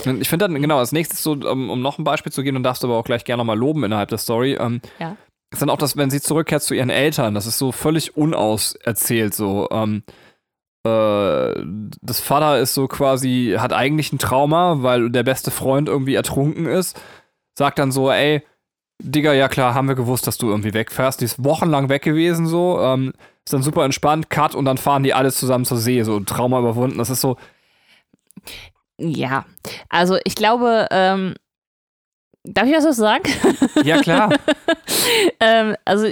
[0.07, 2.57] Und Ich finde dann, genau, als nächstes so, um, um noch ein Beispiel zu geben,
[2.57, 4.55] dann darfst du aber auch gleich gerne nochmal loben innerhalb der Story.
[4.55, 5.17] Ähm, Ja.
[5.53, 9.35] Ist dann auch das, wenn sie zurückkehrt zu ihren Eltern, das ist so völlig unauserzählt,
[9.35, 9.69] so.
[9.71, 10.03] Ähm,
[10.85, 11.63] äh,
[12.01, 16.65] das Vater ist so quasi, hat eigentlich ein Trauma, weil der beste Freund irgendwie ertrunken
[16.67, 16.99] ist.
[17.57, 18.43] Sagt dann so, ey,
[19.03, 21.21] Digga, ja klar, haben wir gewusst, dass du irgendwie wegfährst.
[21.21, 22.81] Die ist wochenlang weg gewesen, so.
[22.81, 23.13] Ähm,
[23.45, 26.61] ist dann super entspannt, Cut und dann fahren die alle zusammen zur See, so Trauma
[26.61, 26.99] überwunden.
[26.99, 27.37] Das ist so.
[29.03, 29.45] Ja,
[29.89, 31.35] also ich glaube, ähm,
[32.45, 33.25] darf ich das so sagen?
[33.85, 34.33] Ja, klar.
[35.41, 36.07] ähm, also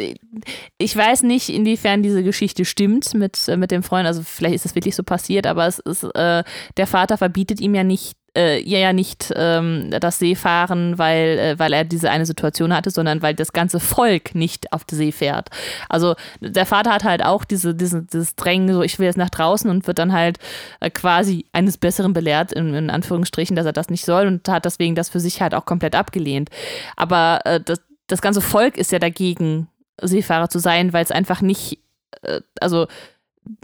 [0.78, 4.06] ich weiß nicht, inwiefern diese Geschichte stimmt mit, mit dem Freund.
[4.06, 6.42] Also vielleicht ist es wirklich so passiert, aber es ist, äh,
[6.76, 11.58] der Vater verbietet ihm ja nicht äh, ihr ja nicht ähm, das Seefahren, weil, äh,
[11.58, 15.12] weil er diese eine Situation hatte, sondern weil das ganze Volk nicht auf die See
[15.12, 15.48] fährt.
[15.88, 19.30] Also der Vater hat halt auch diese, diese, dieses Drängen, so ich will jetzt nach
[19.30, 20.38] draußen und wird dann halt
[20.80, 24.64] äh, quasi eines Besseren belehrt, in, in, Anführungsstrichen, dass er das nicht soll und hat
[24.64, 26.50] deswegen das für sich halt auch komplett abgelehnt.
[26.96, 29.68] Aber äh, das, das ganze Volk ist ja dagegen,
[30.02, 31.78] Seefahrer zu sein, weil es einfach nicht,
[32.22, 32.86] äh, also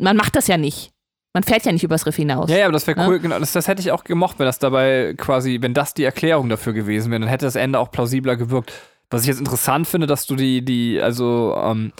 [0.01, 0.93] man macht das ja nicht.
[1.37, 2.49] Man fährt ja nicht übers Riff hinaus.
[2.49, 3.17] Ja, ja, aber das wäre cool.
[3.17, 3.21] Ja?
[3.21, 6.49] Genau, das, das, hätte ich auch gemocht, wenn das dabei quasi, wenn das die Erklärung
[6.49, 8.73] dafür gewesen wäre, dann hätte das Ende auch plausibler gewirkt.
[9.11, 11.93] Was ich jetzt interessant finde, dass du die, die, also, ähm,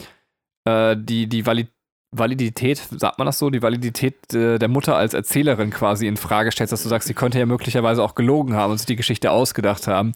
[0.65, 1.67] äh, die, die Valid
[2.09, 6.51] Validität, sagt man das so, die Validität äh, der Mutter als Erzählerin quasi in Frage
[6.51, 9.29] stellst, dass du sagst, sie könnte ja möglicherweise auch gelogen haben und sich die Geschichte
[9.29, 10.13] ausgedacht haben.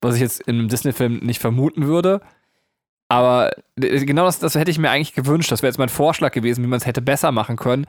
[0.00, 2.22] Was ich jetzt in einem Disney-Film nicht vermuten würde.
[3.10, 5.52] Aber äh, genau das, das hätte ich mir eigentlich gewünscht.
[5.52, 7.84] Das wäre jetzt mein Vorschlag gewesen, wie man es hätte besser machen können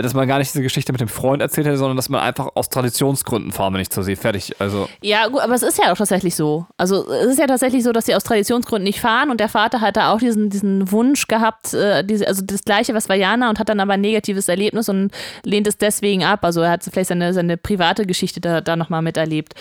[0.00, 2.50] dass man gar nicht diese Geschichte mit dem Freund erzählt hätte, sondern dass man einfach
[2.54, 4.14] aus Traditionsgründen fahren wir nicht zur See.
[4.14, 4.54] Fertig.
[4.60, 4.88] Also.
[5.02, 6.66] Ja, gut, aber es ist ja auch tatsächlich so.
[6.76, 9.80] Also es ist ja tatsächlich so, dass sie aus Traditionsgründen nicht fahren und der Vater
[9.80, 13.58] hat da auch diesen, diesen Wunsch gehabt, äh, diese, also das gleiche, was Vajana und
[13.58, 15.10] hat dann aber ein negatives Erlebnis und
[15.44, 16.44] lehnt es deswegen ab.
[16.44, 19.54] Also er hat vielleicht seine, seine private Geschichte da, da nochmal miterlebt.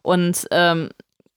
[0.00, 0.88] Und ähm,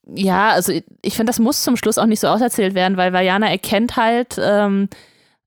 [0.08, 3.50] ja, also ich finde, das muss zum Schluss auch nicht so auserzählt werden, weil Vajana
[3.50, 4.88] erkennt halt, ähm,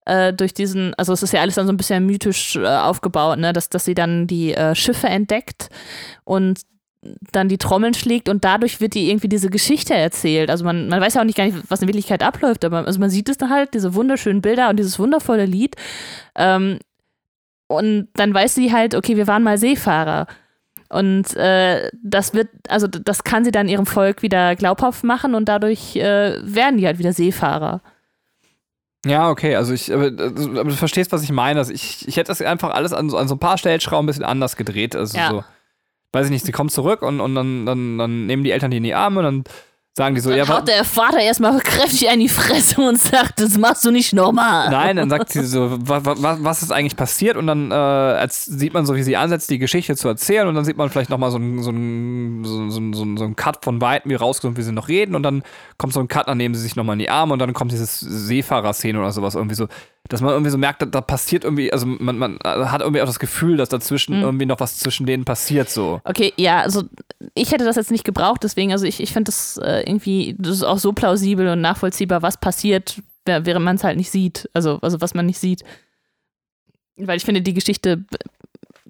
[0.09, 3.39] äh, durch diesen, also es ist ja alles dann so ein bisschen mythisch äh, aufgebaut,
[3.39, 5.69] ne, dass, dass sie dann die äh, Schiffe entdeckt
[6.25, 6.63] und
[7.33, 10.51] dann die Trommeln schlägt und dadurch wird die irgendwie diese Geschichte erzählt.
[10.51, 12.99] Also man, man weiß ja auch nicht gar nicht, was in Wirklichkeit abläuft, aber also
[12.99, 15.77] man sieht es dann halt, diese wunderschönen Bilder und dieses wundervolle Lied.
[16.35, 16.79] Ähm,
[17.69, 20.27] und dann weiß sie halt, okay, wir waren mal Seefahrer.
[20.89, 25.49] Und äh, das wird, also das kann sie dann ihrem Volk wieder glaubhaft machen und
[25.49, 27.83] dadurch äh, werden die halt wieder Seefahrer.
[29.07, 31.61] Ja, okay, also ich, aber, aber, du verstehst, was ich meine.
[31.61, 34.25] Also ich, ich hätte das einfach alles an, an so ein paar Stellschrauben ein bisschen
[34.25, 34.97] anders gedreht.
[34.97, 35.31] Also ja.
[35.31, 35.45] so,
[36.13, 38.79] weiß ich nicht, sie kommt zurück und, und dann, dann, dann nehmen die Eltern die
[38.79, 39.45] in die Arme und dann
[39.99, 43.41] sagen die so, dann ja, haut der Vater erstmal kräftig in die Fresse und sagt,
[43.41, 44.71] das machst du nicht normal.
[44.71, 47.37] Nein, dann sagt sie so, was, was, was ist eigentlich passiert?
[47.37, 50.65] Und dann äh, sieht man so, wie sie ansetzt, die Geschichte zu erzählen und dann
[50.65, 51.73] sieht man vielleicht nochmal so einen so
[52.49, 55.23] so, so, so, so ein Cut von Weitem, wie rauskommt, wie sie noch reden und
[55.23, 55.43] dann
[55.77, 57.73] kommt so ein Cut, dann nehmen sie sich nochmal in die Arme und dann kommt
[57.73, 59.67] dieses Seefahrer-Szene oder sowas irgendwie so
[60.09, 63.07] dass man irgendwie so merkt, da, da passiert irgendwie, also man, man, hat irgendwie auch
[63.07, 64.23] das Gefühl, dass dazwischen mhm.
[64.23, 66.01] irgendwie noch was zwischen denen passiert so.
[66.05, 66.85] Okay, ja, also
[67.35, 70.57] ich hätte das jetzt nicht gebraucht, deswegen, also ich, ich finde das äh, irgendwie, das
[70.57, 74.79] ist auch so plausibel und nachvollziehbar, was passiert, während man es halt nicht sieht, also,
[74.81, 75.63] also was man nicht sieht.
[76.97, 78.05] Weil ich finde, die Geschichte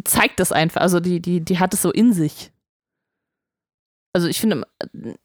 [0.04, 2.52] zeigt das einfach, also die, die, die hat es so in sich.
[4.12, 4.66] Also ich finde,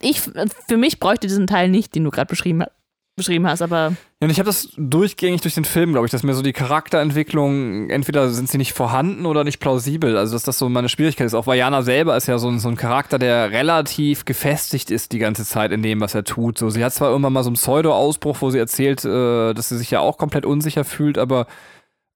[0.02, 2.83] ich, für mich bräuchte diesen Teil nicht, den du gerade beschrieben hast
[3.16, 3.94] beschrieben hast, aber.
[4.20, 6.54] Ja, und ich habe das durchgängig durch den Film, glaube ich, dass mir so die
[6.54, 10.18] Charakterentwicklung, entweder sind sie nicht vorhanden oder nicht plausibel.
[10.18, 11.34] Also, dass das so meine Schwierigkeit ist.
[11.34, 15.20] Auch Vajana selber ist ja so ein, so ein Charakter, der relativ gefestigt ist die
[15.20, 16.58] ganze Zeit in dem, was er tut.
[16.58, 19.78] So, sie hat zwar irgendwann mal so einen Pseudo-Ausbruch, wo sie erzählt, äh, dass sie
[19.78, 21.48] sich ja auch komplett unsicher fühlt, aber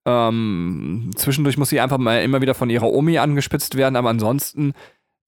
[0.08, 4.74] ähm, zwischendurch muss sie einfach mal immer wieder von ihrer Omi angespitzt werden, aber ansonsten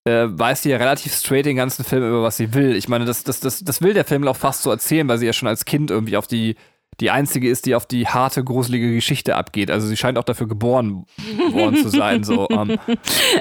[0.10, 2.76] äh, weiß sie ja relativ straight den ganzen Film über, was sie will.
[2.76, 5.26] Ich meine, das, das, das, das will der Film auch fast so erzählen, weil sie
[5.26, 6.56] ja schon als Kind irgendwie auf die
[7.00, 9.72] die einzige ist, die auf die harte, gruselige Geschichte abgeht.
[9.72, 11.06] Also sie scheint auch dafür geboren
[11.52, 12.24] worden zu sein.
[12.24, 12.78] So, ähm.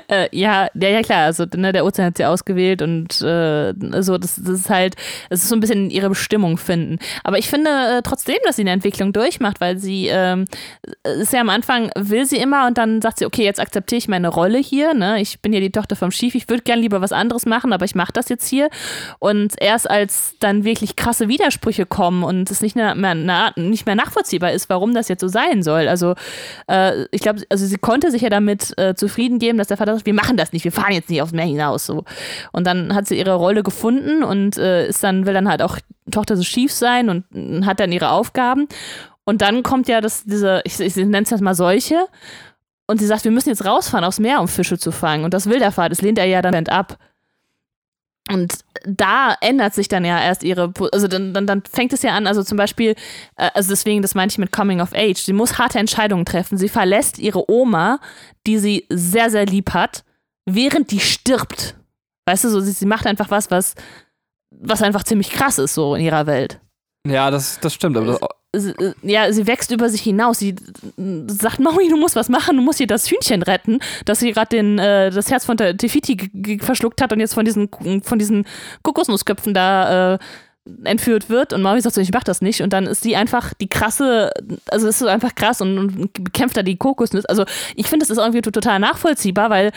[0.09, 1.25] äh, ja, ja, ja, klar.
[1.25, 4.95] Also ne, der Ozean hat sie ausgewählt und äh, so, das, das ist halt,
[5.31, 6.99] es ist so ein bisschen ihre Bestimmung finden.
[7.25, 10.45] Aber ich finde äh, trotzdem, dass sie eine Entwicklung durchmacht, weil sie ähm,
[11.03, 14.09] ist ja am Anfang, will sie immer und dann sagt sie, okay, jetzt akzeptiere ich
[14.09, 14.95] meine Rolle hier.
[14.95, 15.21] Ne?
[15.21, 17.85] Ich bin ja die Tochter vom Schief, ich würde gern lieber was anderes machen, aber
[17.85, 18.71] ich mache das jetzt hier.
[19.19, 23.95] Und erst als dann wirklich krasse Widersprüche kommen und es nicht mehr eine nicht mehr
[23.95, 25.89] nachvollziehbar ist, warum das jetzt so sein soll.
[25.89, 26.15] Also
[26.69, 29.95] äh, ich glaube, also sie konnte sich ja damit äh, zufrieden geben, dass der Vater
[29.95, 31.87] sagt, wir machen das nicht, wir fahren jetzt nicht aufs Meer hinaus.
[31.87, 32.05] So.
[32.53, 35.79] Und dann hat sie ihre Rolle gefunden und äh, ist dann, will dann halt auch
[36.11, 38.67] Tochter so schief sein und hat dann ihre Aufgaben.
[39.25, 42.07] Und dann kommt ja das, diese, ich, ich nenne es jetzt mal Seuche.
[42.87, 45.25] Und sie sagt, wir müssen jetzt rausfahren aufs Meer, um Fische zu fangen.
[45.25, 46.99] Und das will der Vater, das lehnt er ja dann ab.
[48.31, 52.15] Und da ändert sich dann ja erst ihre, also dann, dann, dann fängt es ja
[52.15, 52.95] an, also zum Beispiel,
[53.37, 56.59] äh, also deswegen, das meinte ich mit Coming of Age, sie muss harte Entscheidungen treffen.
[56.59, 58.01] Sie verlässt ihre Oma,
[58.47, 60.05] die sie sehr, sehr lieb hat,
[60.45, 61.75] während die stirbt.
[62.27, 63.75] Weißt du, so, sie, sie macht einfach was, was
[64.51, 66.61] was einfach ziemlich krass ist so in ihrer Welt.
[67.07, 67.97] Ja, das, das stimmt.
[67.97, 68.21] Aber das,
[68.53, 70.39] Äh, Ja, sie wächst über sich hinaus.
[70.39, 74.21] Sie äh, sagt, Maui, du musst was machen, du musst hier das Hühnchen retten, das
[74.21, 77.69] sie gerade äh, das Herz von der Tefiti verschluckt hat und jetzt von diesen
[78.03, 78.47] von diesen
[78.83, 80.19] Kokosnussköpfen da äh,
[80.85, 81.53] entführt wird.
[81.53, 82.63] Und Maui sagt so, ich mach das nicht.
[82.63, 84.31] Und dann ist sie einfach die krasse,
[84.71, 87.29] also es ist einfach krass und, und bekämpft da die Kokosnüsse.
[87.29, 87.45] Also
[87.75, 89.73] ich finde, das ist irgendwie total nachvollziehbar, weil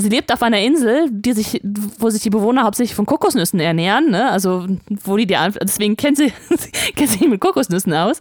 [0.00, 1.60] sie lebt auf einer Insel, die sich,
[1.98, 4.30] wo sich die Bewohner hauptsächlich von Kokosnüssen ernähren, ne?
[4.30, 4.66] Also
[5.04, 6.32] wo die die deswegen kennt sie,
[6.96, 8.20] kennt sie mit Kokosnüssen aus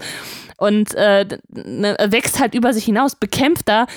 [0.58, 3.88] und äh, ne, wächst halt über sich hinaus, bekämpft da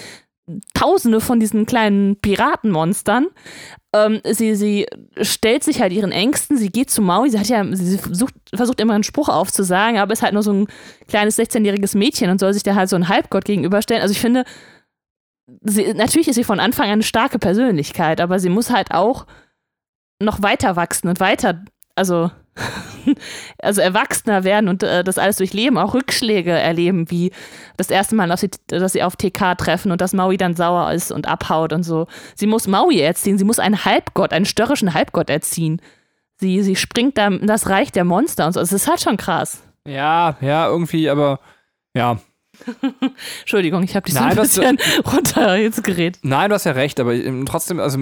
[0.74, 3.28] Tausende von diesen kleinen Piratenmonstern.
[3.94, 4.86] Ähm, sie, sie
[5.20, 8.80] stellt sich halt ihren Ängsten, sie geht zu Maui, sie hat ja, sie versucht, versucht
[8.80, 10.66] immer einen Spruch aufzusagen, aber ist halt nur so ein
[11.06, 14.02] kleines 16-jähriges Mädchen und soll sich da halt so ein Halbgott gegenüberstellen.
[14.02, 14.44] Also ich finde,
[15.62, 19.26] sie, natürlich ist sie von Anfang an eine starke Persönlichkeit, aber sie muss halt auch
[20.20, 21.64] noch weiter wachsen und weiter,
[21.94, 22.30] also,
[23.58, 27.32] also erwachsener werden und äh, das alles durchleben, auch Rückschläge erleben, wie
[27.76, 30.92] das erste Mal, dass sie, dass sie auf TK treffen und dass Maui dann sauer
[30.92, 32.06] ist und abhaut und so.
[32.34, 35.80] Sie muss Maui erziehen, sie muss einen Halbgott, einen störrischen Halbgott erziehen.
[36.36, 38.60] Sie, sie springt da in das Reich der Monster und so.
[38.60, 39.62] Es ist halt schon krass.
[39.86, 41.40] ja, ja, irgendwie, aber
[41.94, 42.18] ja.
[43.40, 44.78] Entschuldigung, ich habe dich so Nein, ein das- bisschen
[45.12, 46.20] runter jetzt geredet.
[46.22, 47.14] Nein, du hast ja recht, aber
[47.46, 47.98] trotzdem, also,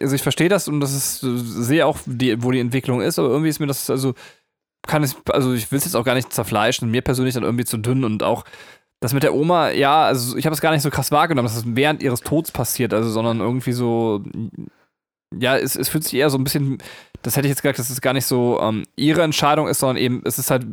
[0.00, 3.28] also ich verstehe das und das ist, sehe auch, die, wo die Entwicklung ist, aber
[3.28, 4.14] irgendwie ist mir das, also,
[4.86, 7.64] kann es, also ich will es jetzt auch gar nicht zerfleischen, mir persönlich dann irgendwie
[7.64, 8.44] zu dünn und auch
[9.00, 11.56] das mit der Oma, ja, also ich habe es gar nicht so krass wahrgenommen, dass
[11.56, 14.22] es während ihres Todes passiert, also, sondern irgendwie so,
[15.38, 16.78] ja, es, es fühlt sich eher so ein bisschen,
[17.22, 19.96] das hätte ich jetzt gesagt, dass es gar nicht so ähm, ihre Entscheidung ist, sondern
[19.96, 20.66] eben, es ist halt,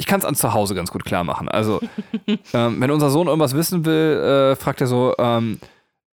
[0.00, 1.48] ich kann es an zu Hause ganz gut klar machen.
[1.48, 1.78] Also,
[2.54, 5.60] ähm, wenn unser Sohn irgendwas wissen will, äh, fragt er so, ähm,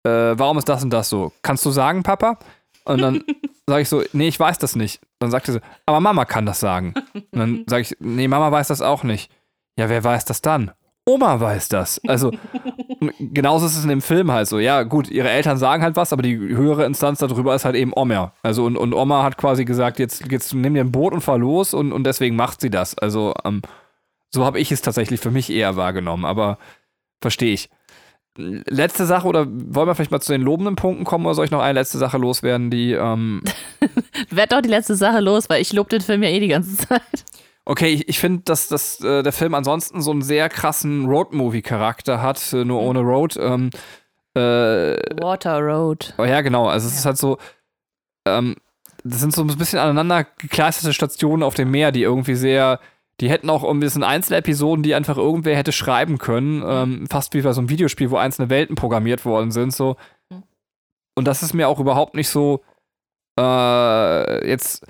[0.03, 1.32] äh, warum ist das und das so?
[1.43, 2.39] Kannst du sagen, Papa?
[2.84, 3.22] Und dann
[3.66, 5.01] sage ich so, nee, ich weiß das nicht.
[5.20, 6.95] Dann sagt er so, aber Mama kann das sagen.
[7.14, 9.30] Und dann sage ich, nee, Mama weiß das auch nicht.
[9.78, 10.72] Ja, wer weiß das dann?
[11.09, 12.00] Oma weiß das.
[12.07, 12.32] Also,
[13.20, 14.59] genauso ist es in dem Film halt so.
[14.59, 17.92] Ja, gut, ihre Eltern sagen halt was, aber die höhere Instanz darüber ist halt eben
[17.94, 18.32] Oma.
[18.42, 21.38] Also, und, und Oma hat quasi gesagt, jetzt, jetzt nimm dir ein Boot und fahr
[21.38, 22.98] los und, und deswegen macht sie das.
[22.98, 23.62] Also, ähm,
[24.34, 26.59] so habe ich es tatsächlich für mich eher wahrgenommen, aber
[27.20, 27.70] verstehe ich.
[28.36, 31.50] Letzte Sache, oder wollen wir vielleicht mal zu den lobenden Punkten kommen, oder soll ich
[31.52, 33.42] noch eine letzte Sache loswerden, die, ähm,
[34.30, 36.76] Werd doch die letzte Sache los, weil ich lobe den Film ja eh die ganze
[36.76, 37.24] Zeit.
[37.69, 42.23] Okay, ich, ich finde, dass, dass äh, der Film ansonsten so einen sehr krassen Road-Movie-Charakter
[42.23, 43.37] hat, äh, nur ohne Road.
[43.37, 43.71] Ähm,
[44.35, 46.14] äh, Water Road.
[46.17, 46.69] oh ja, genau.
[46.69, 47.39] Also es ist halt so,
[48.25, 48.55] ähm,
[49.03, 52.79] das sind so ein bisschen aneinander gekleisterte Stationen auf dem Meer, die irgendwie sehr,
[53.21, 57.35] die hätten auch irgendwie, das sind Einzelepisoden, die einfach irgendwer hätte schreiben können, ähm, fast
[57.35, 59.97] wie bei so einem Videospiel, wo einzelne Welten programmiert worden sind, so.
[60.31, 60.45] Mhm.
[61.17, 62.62] Und das ist mir auch überhaupt nicht so,
[63.41, 64.87] äh, jetzt,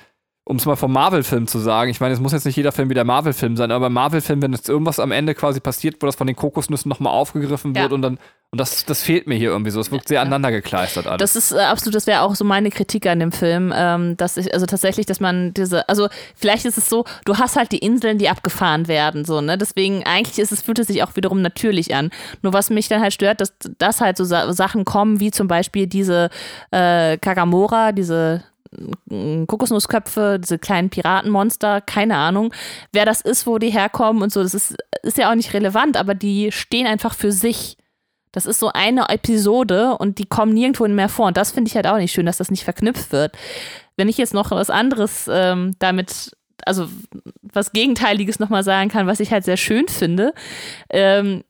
[0.48, 2.88] um es mal vom Marvel-Film zu sagen, ich meine, es muss jetzt nicht jeder Film
[2.88, 6.14] wie der Marvel-Film sein, aber Marvel-Film, wenn jetzt irgendwas am Ende quasi passiert, wo das
[6.14, 7.82] von den Kokosnüssen nochmal aufgegriffen Ja.
[7.82, 8.18] wird und dann,
[8.52, 9.80] und das, das fehlt mir hier irgendwie so.
[9.80, 11.18] Es wirkt sehr aneinander gekleistert alles.
[11.18, 14.36] Das ist äh, absolut, das wäre auch so meine Kritik an dem Film, ähm, dass
[14.36, 17.78] ich, also tatsächlich, dass man diese, also vielleicht ist es so, du hast halt die
[17.78, 19.58] Inseln, die abgefahren werden, so, ne?
[19.58, 22.10] Deswegen eigentlich ist es, fühlt es sich auch wiederum natürlich an.
[22.42, 25.48] Nur was mich dann halt stört, dass, dass halt so Sa Sachen kommen, wie zum
[25.48, 26.30] Beispiel diese
[26.70, 28.44] äh, Kagamora, diese
[29.46, 32.52] Kokosnussköpfe, diese kleinen Piratenmonster, keine Ahnung,
[32.92, 35.96] wer das ist, wo die herkommen und so, das ist, ist ja auch nicht relevant,
[35.96, 37.76] aber die stehen einfach für sich.
[38.32, 41.28] Das ist so eine Episode und die kommen nirgendwo mehr vor.
[41.28, 43.34] Und das finde ich halt auch nicht schön, dass das nicht verknüpft wird.
[43.96, 46.36] Wenn ich jetzt noch was anderes ähm, damit,
[46.66, 46.86] also
[47.40, 50.34] was Gegenteiliges nochmal sagen kann, was ich halt sehr schön finde,
[50.90, 51.44] ähm,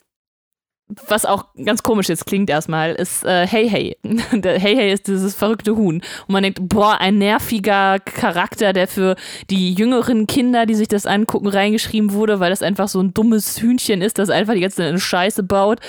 [0.89, 3.97] was auch ganz komisch jetzt klingt erstmal, ist äh, Hey Hey.
[4.33, 5.97] Hey Hey ist dieses verrückte Huhn.
[5.97, 9.17] Und man denkt, boah, ein nerviger Charakter, der für
[9.51, 13.61] die jüngeren Kinder, die sich das angucken, reingeschrieben wurde, weil das einfach so ein dummes
[13.61, 15.81] Hühnchen ist, das einfach die ganze Scheiße baut.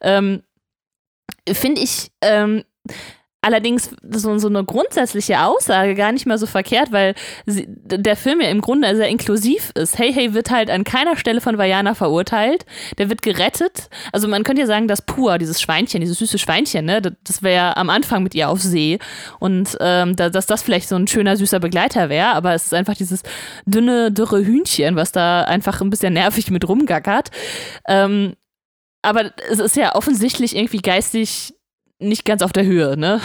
[0.00, 0.42] Ähm,
[1.46, 2.64] Finde ich ähm,
[3.40, 7.14] allerdings so, so eine grundsätzliche Aussage gar nicht mal so verkehrt, weil
[7.46, 9.96] sie, der Film ja im Grunde sehr inklusiv ist.
[9.98, 12.66] Hey Hey wird halt an keiner Stelle von Vajana verurteilt.
[12.98, 13.88] Der wird gerettet.
[14.12, 17.42] Also man könnte ja sagen, dass Pua, dieses Schweinchen, dieses süße Schweinchen, ne, das- das
[17.42, 18.98] wäre ja am Anfang mit ihr auf See.
[19.38, 22.74] Und ähm, da, dass das vielleicht so ein schöner, süßer Begleiter wäre, aber es ist
[22.74, 23.22] einfach dieses
[23.66, 27.30] dünne, dürre Hühnchen, was da einfach ein bisschen nervig mit rumgackert.
[27.86, 28.34] Ähm,
[29.00, 31.54] aber es ist ja offensichtlich irgendwie geistig
[32.00, 33.20] nicht ganz auf der Höhe, ne?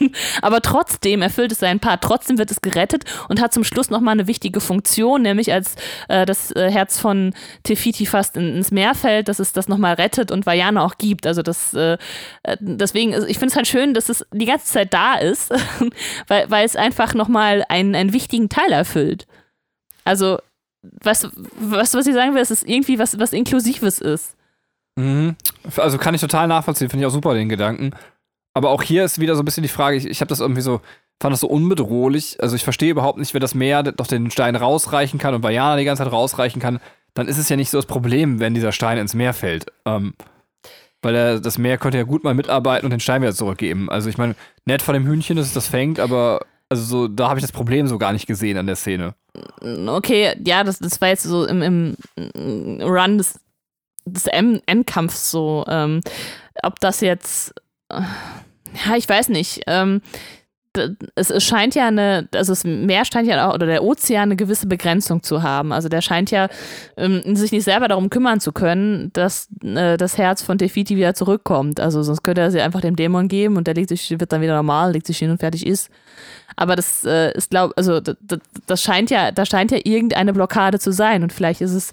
[0.42, 2.02] Aber trotzdem erfüllt es seinen Part.
[2.02, 5.76] Trotzdem wird es gerettet und hat zum Schluss nochmal eine wichtige Funktion, nämlich als
[6.08, 9.94] äh, das äh, Herz von Tefiti fast in, ins Meer fällt, dass es das nochmal
[9.94, 11.26] rettet und Vajana auch gibt.
[11.26, 11.96] Also das, äh,
[12.42, 15.50] äh deswegen, ich finde es halt schön, dass es die ganze Zeit da ist,
[16.26, 19.26] weil, weil es einfach nochmal einen, einen wichtigen Teil erfüllt.
[20.04, 20.38] Also,
[20.82, 24.36] was, was, was ich sagen will, ist, es irgendwie was, was Inklusives ist.
[24.96, 25.36] Mhm.
[25.76, 27.92] Also kann ich total nachvollziehen, finde ich auch super den Gedanken.
[28.58, 30.62] Aber auch hier ist wieder so ein bisschen die Frage, ich, ich habe das irgendwie
[30.62, 30.80] so,
[31.22, 32.38] fand das so unbedrohlich.
[32.40, 35.76] Also ich verstehe überhaupt nicht, wenn das Meer doch den Stein rausreichen kann und Bayana
[35.76, 36.80] die ganze Zeit rausreichen kann,
[37.14, 39.66] dann ist es ja nicht so das Problem, wenn dieser Stein ins Meer fällt.
[39.84, 40.14] Ähm,
[41.02, 43.88] weil er, das Meer könnte ja gut mal mitarbeiten und den Stein wieder zurückgeben.
[43.90, 44.34] Also ich meine,
[44.64, 47.52] nett von dem Hühnchen, dass es das fängt, aber also so, da habe ich das
[47.52, 49.14] Problem so gar nicht gesehen an der Szene.
[49.86, 53.38] Okay, ja, das, das war jetzt so im, im Run des,
[54.04, 55.64] des Endkampfs so.
[55.68, 56.00] Ähm,
[56.64, 57.54] ob das jetzt
[58.86, 59.62] ja, ich weiß nicht.
[59.66, 60.02] Ähm,
[61.14, 64.66] es, scheint ja eine, also das Meer scheint ja auch, oder der Ozean eine gewisse
[64.66, 65.72] Begrenzung zu haben.
[65.72, 66.48] Also der scheint ja
[66.96, 71.14] ähm, sich nicht selber darum kümmern zu können, dass äh, das Herz von Tefiti wieder
[71.14, 71.80] zurückkommt.
[71.80, 74.40] Also sonst könnte er sie einfach dem Dämon geben und der legt sich, wird dann
[74.40, 75.90] wieder normal, legt sich hin und fertig ist.
[76.56, 78.16] Aber das äh, ist, glaube also das,
[78.66, 81.22] das, scheint ja, da scheint ja irgendeine Blockade zu sein.
[81.22, 81.92] Und vielleicht ist es,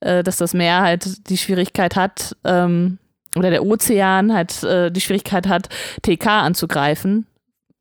[0.00, 2.98] äh, dass das Meer halt die Schwierigkeit hat, ähm,
[3.36, 5.68] oder der Ozean halt äh, die Schwierigkeit hat,
[6.02, 7.26] TK anzugreifen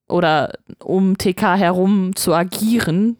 [0.08, 3.18] oder um TK herum zu agieren,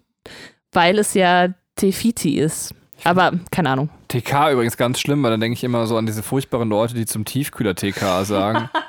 [0.72, 2.74] weil es ja Tefiti ist.
[3.04, 3.90] Aber keine Ahnung.
[4.10, 7.06] TK übrigens ganz schlimm, weil dann denke ich immer so an diese furchtbaren Leute, die
[7.06, 8.70] zum Tiefkühler TK sagen.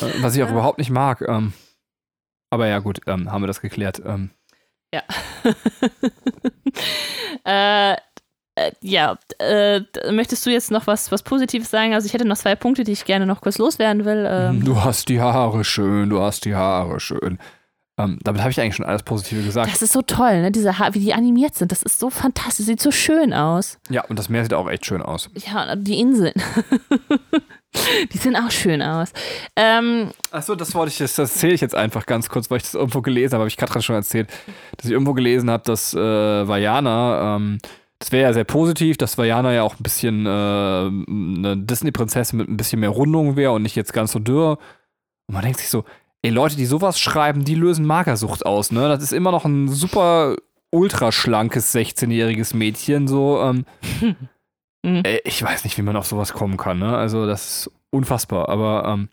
[0.00, 1.22] Äh, was ich auch überhaupt nicht mag.
[1.26, 1.52] Ähm,
[2.50, 4.00] aber ja, gut, ähm, haben wir das geklärt.
[4.04, 4.30] Ähm.
[4.94, 5.02] Ja.
[7.92, 7.96] äh,
[8.58, 9.80] äh, ja, äh,
[10.10, 11.94] möchtest du jetzt noch was, was Positives sagen?
[11.94, 14.26] Also ich hätte noch zwei Punkte, die ich gerne noch kurz loswerden will.
[14.28, 14.64] Ähm.
[14.64, 17.38] Du hast die Haare schön, du hast die Haare schön.
[17.98, 19.72] Ähm, damit habe ich eigentlich schon alles Positive gesagt.
[19.72, 20.52] Das ist so toll, ne?
[20.52, 21.72] Diese Haare, wie die animiert sind.
[21.72, 22.66] Das ist so fantastisch.
[22.66, 23.78] Sieht so schön aus.
[23.90, 25.28] Ja, und das Meer sieht auch echt schön aus.
[25.34, 26.34] Ja, die Inseln.
[28.12, 29.12] die sehen auch schön aus.
[29.56, 32.74] Ähm, Achso, das wollte ich, das erzähle ich jetzt einfach ganz kurz, weil ich das
[32.74, 33.40] irgendwo gelesen habe.
[33.40, 34.28] Habe ich gerade schon erzählt,
[34.76, 37.58] dass ich irgendwo gelesen habe, dass äh, Vajana ähm,
[37.98, 42.48] das wäre ja sehr positiv, dass Vajana ja auch ein bisschen äh, eine Disney-Prinzessin mit
[42.48, 44.58] ein bisschen mehr Rundung wäre und nicht jetzt ganz so dürr.
[45.26, 45.84] Und man denkt sich so,
[46.22, 48.88] ey, Leute, die sowas schreiben, die lösen Magersucht aus, ne?
[48.88, 50.36] Das ist immer noch ein super
[50.70, 53.40] ultraschlankes 16-jähriges Mädchen, so.
[53.42, 53.64] Ähm,
[54.82, 55.02] mhm.
[55.04, 56.96] ey, ich weiß nicht, wie man auf sowas kommen kann, ne?
[56.96, 59.08] Also, das ist unfassbar, aber ähm,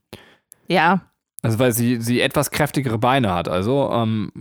[0.67, 1.01] ja.
[1.41, 4.31] Also, weil sie, sie etwas kräftigere Beine hat, also, ähm,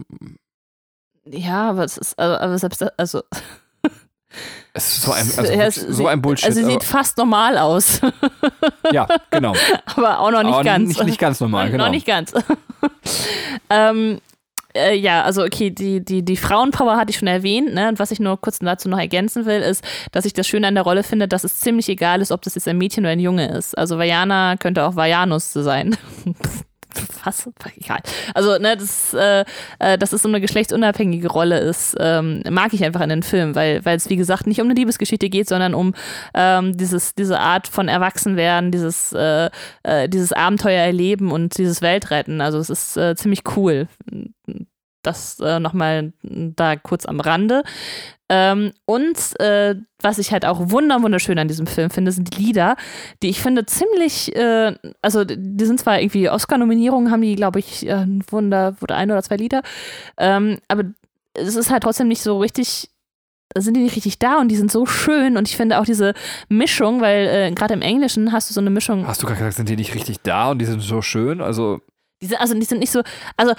[1.27, 3.23] ja, aber es ist, also, aber selbst, also,
[4.73, 6.47] es ist so ein, also es, so ein Bullshit.
[6.47, 8.01] Also sie sieht fast normal aus.
[8.93, 9.55] ja, genau.
[9.97, 10.89] Aber auch noch nicht aber ganz.
[10.89, 11.85] Nicht, nicht ganz normal, genau.
[11.85, 12.33] Noch nicht ganz.
[13.71, 14.21] ähm,
[14.77, 17.89] äh, ja, also okay, die, die, die Frauenpower hatte ich schon erwähnt, ne?
[17.89, 20.75] Und was ich nur kurz dazu noch ergänzen will, ist, dass ich das Schöne an
[20.75, 23.21] der Rolle finde, dass es ziemlich egal ist, ob das jetzt ein Mädchen oder ein
[23.21, 23.79] Junge ist.
[23.79, 25.97] Also Vajana könnte auch Vajanus sein
[27.25, 27.49] was?
[27.77, 28.01] Egal.
[28.35, 29.45] Also, ne, das, äh,
[29.79, 33.55] äh, dass es so eine geschlechtsunabhängige Rolle ist, ähm, mag ich einfach in den Film,
[33.55, 35.95] weil es, wie gesagt, nicht um eine Liebesgeschichte geht, sondern um
[36.35, 39.51] ähm, dieses, diese Art von Erwachsenwerden, dieses, äh,
[39.83, 42.41] äh, dieses Abenteuer erleben und dieses Weltretten.
[42.41, 43.89] Also, es ist äh, ziemlich cool.
[45.05, 47.63] Das äh, nochmal da kurz am Rande.
[48.29, 52.43] Ähm, und äh, was ich halt auch wunder wunderschön an diesem Film finde, sind die
[52.43, 52.77] Lieder,
[53.23, 57.87] die ich finde ziemlich, äh, also die sind zwar irgendwie Oscar-Nominierungen, haben die, glaube ich,
[57.87, 59.63] äh, ein Wunder oder ein oder zwei Lieder,
[60.17, 60.85] ähm, aber
[61.35, 62.89] es ist halt trotzdem nicht so richtig
[63.57, 66.15] sind die nicht richtig da und die sind so schön und ich finde auch diese
[66.49, 69.07] Mischung, weil äh, gerade im Englischen hast du so eine Mischung.
[69.07, 71.41] Hast du gerade gesagt, sind die nicht richtig da und die sind so schön?
[71.41, 71.81] Also
[72.21, 73.03] die sind, also die sind nicht so,
[73.37, 73.55] also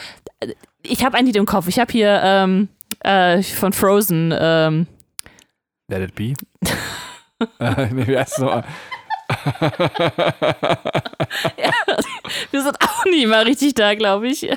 [0.84, 1.68] ich habe ein Lied im Kopf.
[1.68, 2.70] Ich habe hier ähm,
[3.02, 4.34] äh, von Frozen.
[4.38, 4.88] Ähm,
[5.88, 6.34] Let it be.
[7.60, 8.64] äh, nee, wie heißt es nochmal?
[11.58, 11.72] ja,
[12.52, 14.48] wir sind auch nie mal richtig da, glaube ich.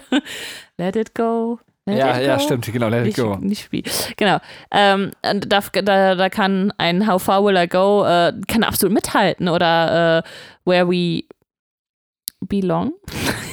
[0.77, 1.59] Let it go.
[1.87, 3.37] Let ja, it ja, stimmt, genau, let nicht, it go.
[3.37, 3.83] Nicht Spiel.
[4.17, 4.39] Genau.
[4.71, 9.49] Ähm, da, da, da kann ein How Far Will I Go äh, kann absolut mithalten
[9.49, 10.23] oder äh,
[10.69, 11.25] Where We
[12.41, 12.93] Belong.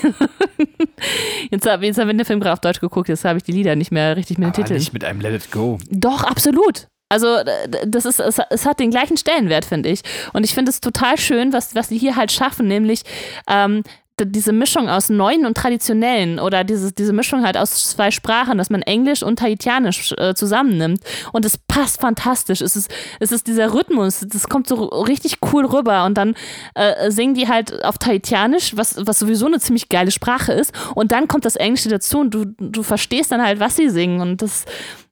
[1.52, 3.52] jetzt, hab, jetzt haben wir den Film gerade auf Deutsch geguckt, jetzt habe ich die
[3.52, 4.80] Lieder nicht mehr richtig mit den Titeln.
[4.80, 5.80] nicht mit einem Let It Go.
[5.90, 6.88] Doch, absolut.
[7.08, 7.38] Also
[7.86, 10.02] das ist, es, es, hat den gleichen Stellenwert, finde ich.
[10.34, 13.04] Und ich finde es total schön, was, was die hier halt schaffen, nämlich
[13.48, 13.84] ähm,
[14.24, 18.70] diese Mischung aus neuen und traditionellen oder diese, diese Mischung halt aus zwei Sprachen, dass
[18.70, 21.02] man Englisch und Tahitianisch äh, zusammennimmt.
[21.34, 22.62] Und es passt fantastisch.
[22.62, 22.90] Es ist,
[23.20, 26.06] es ist dieser Rhythmus, das kommt so richtig cool rüber.
[26.06, 26.36] Und dann
[26.76, 30.72] äh, singen die halt auf Tahitianisch, was, was sowieso eine ziemlich geile Sprache ist.
[30.96, 34.22] Und dann kommt das Englische dazu und du, du verstehst dann halt, was sie singen.
[34.22, 34.64] Und das,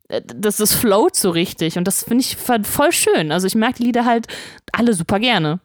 [0.08, 1.78] äh, das, das float so richtig.
[1.78, 3.34] Und das finde ich voll schön.
[3.34, 4.28] Also ich mag die Lieder halt
[4.72, 5.60] alle super gerne.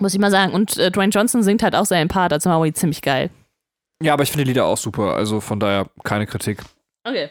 [0.00, 0.52] Muss ich mal sagen.
[0.52, 3.30] Und äh, Dwayne Johnson singt halt auch seinen Part als Maui ziemlich geil.
[4.02, 5.14] Ja, aber ich finde die Lieder auch super.
[5.14, 6.58] Also von daher keine Kritik.
[7.04, 7.30] Okay.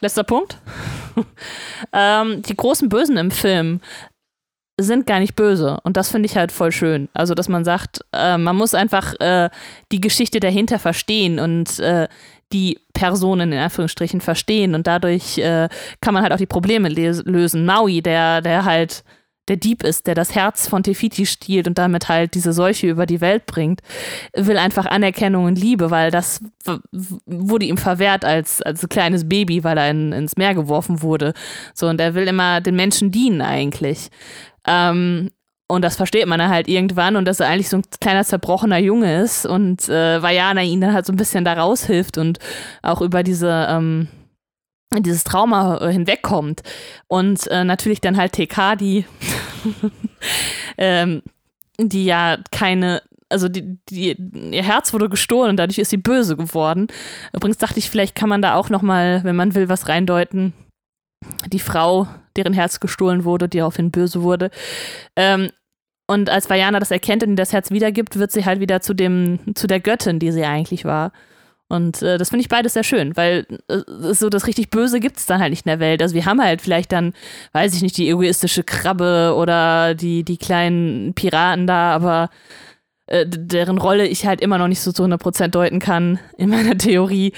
[0.00, 0.58] Letzter Punkt.
[1.92, 3.80] ähm, die großen Bösen im Film
[4.80, 5.78] sind gar nicht böse.
[5.84, 7.08] Und das finde ich halt voll schön.
[7.14, 9.50] Also, dass man sagt, äh, man muss einfach äh,
[9.92, 12.08] die Geschichte dahinter verstehen und äh,
[12.52, 14.74] die Personen in Anführungsstrichen verstehen.
[14.74, 15.68] Und dadurch äh,
[16.00, 17.64] kann man halt auch die Probleme lösen.
[17.64, 19.04] Maui, der, der halt
[19.48, 23.06] der Dieb ist, der das Herz von Tefiti stiehlt und damit halt diese Seuche über
[23.06, 23.80] die Welt bringt,
[24.34, 26.40] will einfach Anerkennung und Liebe, weil das
[27.26, 31.34] wurde ihm verwehrt als, als kleines Baby, weil er in, ins Meer geworfen wurde.
[31.74, 34.10] So, und er will immer den Menschen dienen eigentlich.
[34.66, 35.30] Ähm,
[35.66, 39.22] und das versteht man halt irgendwann und dass er eigentlich so ein kleiner zerbrochener Junge
[39.22, 42.38] ist und äh, Vajana ihn dann halt so ein bisschen da raushilft und
[42.82, 44.08] auch über diese ähm,
[44.98, 46.62] dieses Trauma äh, hinwegkommt.
[47.08, 49.04] Und äh, natürlich dann halt TK, die,
[50.78, 51.22] ähm,
[51.78, 54.16] die ja keine, also die, die,
[54.52, 56.88] ihr Herz wurde gestohlen und dadurch ist sie böse geworden.
[57.32, 60.52] Übrigens dachte ich, vielleicht kann man da auch nochmal, wenn man will, was reindeuten.
[61.52, 62.06] Die Frau,
[62.36, 64.50] deren Herz gestohlen wurde, die daraufhin böse wurde.
[65.16, 65.50] Ähm,
[66.06, 69.38] und als Vajana das erkennt und das Herz wiedergibt, wird sie halt wieder zu dem,
[69.54, 71.12] zu der Göttin, die sie eigentlich war.
[71.74, 75.16] Und äh, das finde ich beides sehr schön, weil äh, so das richtig Böse gibt
[75.16, 76.02] es dann halt nicht in der Welt.
[76.02, 77.14] Also wir haben halt vielleicht dann,
[77.52, 82.30] weiß ich nicht, die egoistische Krabbe oder die, die kleinen Piraten da, aber
[83.06, 86.78] äh, deren Rolle ich halt immer noch nicht so zu 100% deuten kann in meiner
[86.78, 87.32] Theorie.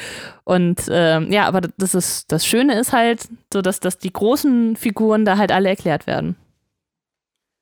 [0.45, 4.77] Und ähm, ja, aber das ist das Schöne ist halt so, dass, dass die großen
[4.77, 6.37] Figuren da halt alle erklärt werden.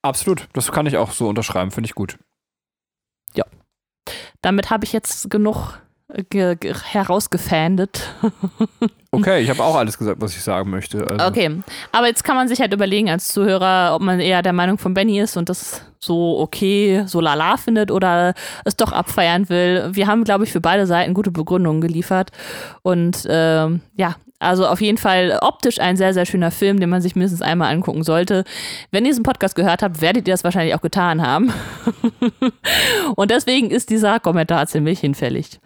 [0.03, 2.19] Absolut, das kann ich auch so unterschreiben, finde ich gut.
[3.35, 3.45] Ja.
[4.43, 5.79] Damit habe ich jetzt genug
[6.93, 8.09] herausgefändet.
[9.11, 11.07] okay, ich habe auch alles gesagt, was ich sagen möchte.
[11.07, 11.27] Also.
[11.27, 11.63] Okay,
[11.93, 14.95] aber jetzt kann man sich halt überlegen als Zuhörer, ob man eher der Meinung von
[14.95, 18.35] Benny ist und das so okay, so lala findet oder
[18.65, 19.91] es doch abfeiern will.
[19.93, 22.31] Wir haben, glaube ich, für beide Seiten gute Begründungen geliefert
[22.83, 27.01] und ähm, ja, also auf jeden Fall optisch ein sehr, sehr schöner Film, den man
[27.01, 28.45] sich mindestens einmal angucken sollte.
[28.91, 31.53] Wenn ihr diesen Podcast gehört habt, werdet ihr das wahrscheinlich auch getan haben.
[33.17, 35.61] und deswegen ist dieser Kommentar ziemlich hinfällig.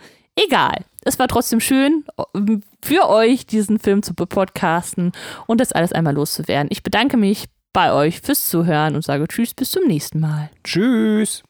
[0.47, 0.85] Egal.
[1.05, 2.05] Es war trotzdem schön,
[2.83, 5.13] für euch diesen Film zu podcasten
[5.47, 6.69] und das alles einmal loszuwerden.
[6.71, 10.51] Ich bedanke mich bei euch fürs Zuhören und sage Tschüss, bis zum nächsten Mal.
[10.63, 11.43] Tschüss.